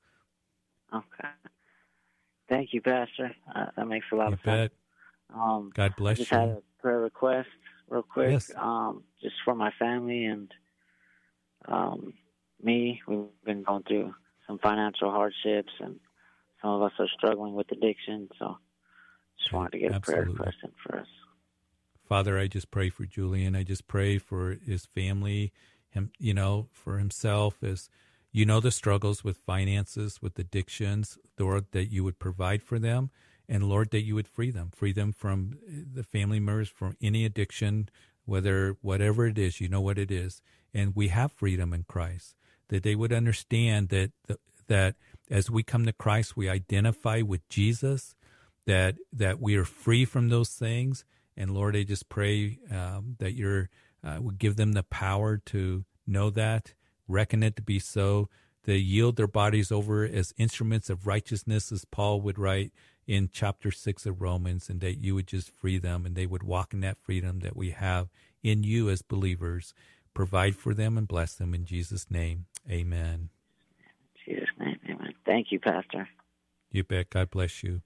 [0.92, 1.28] Okay.
[2.48, 3.30] Thank you, Pastor.
[3.54, 4.70] Uh, that makes a lot you of bet.
[4.70, 4.79] sense.
[5.34, 6.38] Um, God bless just you.
[6.38, 7.48] had a prayer request,
[7.88, 8.50] real quick, yes.
[8.56, 10.52] um, just for my family and
[11.66, 12.14] um,
[12.62, 13.00] me.
[13.06, 14.14] We've been going through
[14.46, 16.00] some financial hardships, and
[16.60, 18.28] some of us are struggling with addiction.
[18.38, 18.58] So,
[19.38, 20.22] just wanted to get Absolutely.
[20.22, 21.06] a prayer request in for us.
[22.08, 23.54] Father, I just pray for Julian.
[23.54, 25.52] I just pray for his family,
[25.90, 27.88] him, you know, for himself as
[28.32, 33.10] you know the struggles with finances, with addictions, Lord, that you would provide for them.
[33.50, 37.24] And Lord, that you would free them, free them from the family members, from any
[37.24, 37.88] addiction,
[38.24, 40.40] whether whatever it is, you know what it is.
[40.72, 42.36] And we have freedom in Christ.
[42.68, 44.12] That they would understand that
[44.68, 44.94] that
[45.28, 48.14] as we come to Christ, we identify with Jesus.
[48.66, 51.04] That that we are free from those things.
[51.36, 53.68] And Lord, I just pray um, that you're
[54.04, 56.74] uh, would give them the power to know that
[57.10, 58.28] reckon it to be so.
[58.64, 62.72] They yield their bodies over as instruments of righteousness, as Paul would write
[63.10, 66.44] in chapter 6 of Romans, and that you would just free them and they would
[66.44, 68.08] walk in that freedom that we have
[68.40, 69.74] in you as believers.
[70.14, 72.46] Provide for them and bless them in Jesus' name.
[72.70, 73.30] Amen.
[74.28, 75.12] In Jesus' name, amen.
[75.26, 76.08] Thank you, Pastor.
[76.70, 77.10] You bet.
[77.10, 77.82] God bless you.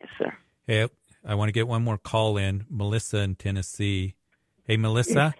[0.00, 0.36] Yes, sir.
[0.66, 0.88] Hey,
[1.24, 2.66] I want to get one more call in.
[2.68, 4.16] Melissa in Tennessee.
[4.64, 5.36] Hey, Melissa.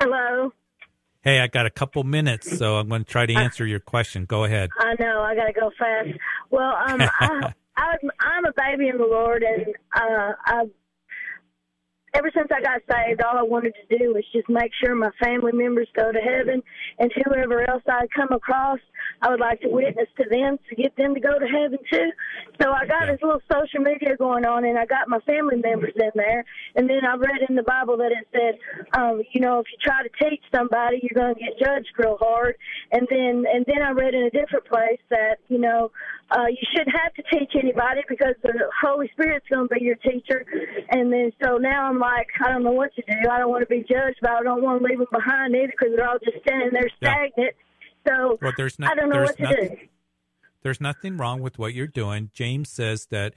[0.00, 0.52] Hello.
[1.22, 4.24] Hey, I got a couple minutes, so I'm going to try to answer your question.
[4.24, 4.70] Go ahead.
[4.78, 6.10] I know I got to go fast.
[6.50, 10.64] Well, um, I, I, I'm a baby in the Lord, and uh, I,
[12.14, 15.10] ever since I got saved, all I wanted to do was just make sure my
[15.22, 16.62] family members go to heaven,
[16.98, 18.78] and whoever else I come across,
[19.22, 22.10] I would like to witness to them to get them to go to heaven too.
[22.60, 25.92] So I got this little social media going on, and I got my family members
[25.96, 26.44] in there.
[26.74, 28.58] And then I read in the Bible that it said,
[28.98, 32.18] um, you know, if you try to teach somebody, you're going to get judged real
[32.20, 32.56] hard.
[32.92, 35.90] And then and then I read in a different place that you know
[36.30, 38.52] uh, you shouldn't have to teach anybody because the
[38.82, 40.44] Holy Spirit's going to be your teacher.
[40.90, 43.28] And then so now I'm like, I don't know what to do.
[43.30, 45.72] I don't want to be judged, but I don't want to leave them behind either
[45.72, 47.54] because they're all just standing there stagnant.
[48.06, 49.88] So Well, there's no- I don't know there's what to nothing- do.
[50.62, 52.30] There's nothing wrong with what you're doing.
[52.32, 53.34] James says that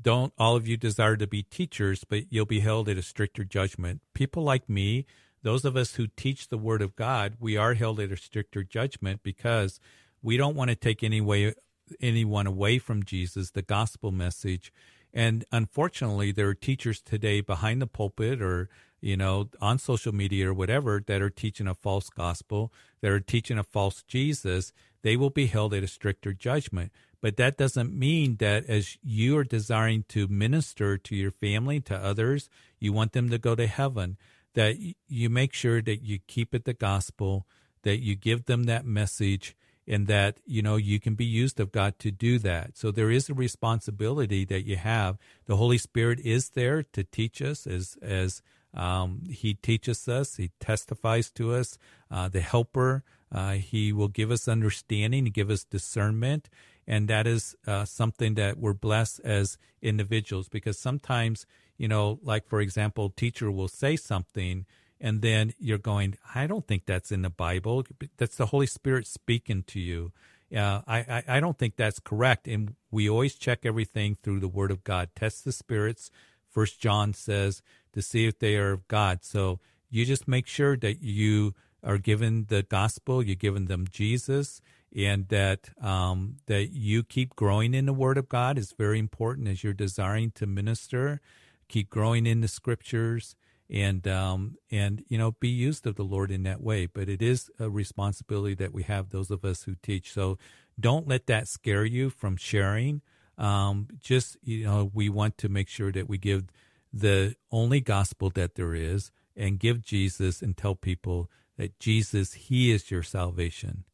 [0.00, 3.44] don't all of you desire to be teachers, but you'll be held at a stricter
[3.44, 4.00] judgment.
[4.14, 5.04] People like me,
[5.42, 8.62] those of us who teach the word of God, we are held at a stricter
[8.62, 9.80] judgment because
[10.22, 11.54] we don't want to take any way,
[12.00, 14.72] anyone away from Jesus, the gospel message.
[15.12, 18.68] And unfortunately, there are teachers today behind the pulpit or,
[19.00, 23.20] you know, on social media or whatever that are teaching a false gospel, that are
[23.20, 24.72] teaching a false Jesus.
[25.02, 26.92] They will be held at a stricter judgment.
[27.20, 31.96] But that doesn't mean that as you are desiring to minister to your family, to
[31.96, 32.48] others,
[32.78, 34.16] you want them to go to heaven,
[34.54, 34.76] that
[35.06, 37.46] you make sure that you keep it the gospel,
[37.82, 39.54] that you give them that message,
[39.86, 42.76] and that you know you can be used of God to do that.
[42.76, 45.18] So there is a responsibility that you have.
[45.46, 48.42] The Holy Spirit is there to teach us as as
[48.74, 50.36] um, He teaches us.
[50.36, 51.78] He testifies to us.
[52.10, 53.02] Uh, the Helper.
[53.32, 56.50] Uh, he will give us understanding, give us discernment,
[56.84, 61.46] and that is uh, something that we're blessed as individuals because sometimes
[61.80, 64.66] you know, like for example, teacher will say something
[65.00, 67.86] and then you're going, I don't think that's in the Bible.
[68.18, 70.12] That's the Holy Spirit speaking to you.
[70.54, 72.46] Uh, I, I, I don't think that's correct.
[72.46, 75.08] And we always check everything through the Word of God.
[75.16, 76.10] Test the spirits.
[76.50, 79.20] First John says to see if they are of God.
[79.22, 84.60] So you just make sure that you are given the gospel, you're giving them Jesus,
[84.94, 89.48] and that um, that you keep growing in the Word of God is very important
[89.48, 91.20] as you're desiring to minister.
[91.68, 93.36] Keep growing in the Scriptures
[93.70, 96.86] and um, and you know be used of the Lord in that way.
[96.86, 100.12] But it is a responsibility that we have, those of us who teach.
[100.12, 100.38] So
[100.78, 103.02] don't let that scare you from sharing.
[103.40, 106.44] Um, just you know, we want to make sure that we give
[106.92, 112.70] the only gospel that there is, and give Jesus and tell people that Jesus, He
[112.70, 113.84] is your salvation,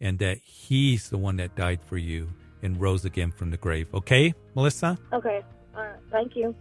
[0.00, 2.28] and that He's the one that died for you
[2.62, 3.88] and rose again from the grave.
[3.94, 4.98] Okay, Melissa.
[5.12, 5.42] Okay.
[5.76, 5.96] All right.
[6.10, 6.54] Thank you.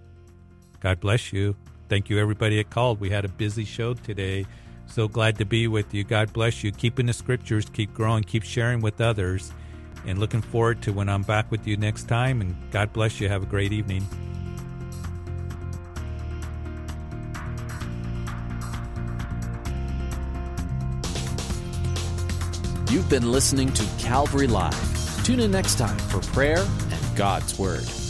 [0.80, 1.55] God bless you.
[1.89, 2.99] Thank you, everybody that called.
[2.99, 4.45] We had a busy show today.
[4.86, 6.03] So glad to be with you.
[6.03, 6.71] God bless you.
[6.71, 9.51] Keep in the scriptures, keep growing, keep sharing with others.
[10.06, 12.41] And looking forward to when I'm back with you next time.
[12.41, 13.30] And God bless you.
[13.30, 14.06] Have a great evening.
[22.89, 25.24] You've been listening to Calvary Live.
[25.24, 28.03] Tune in next time for prayer and God's Word.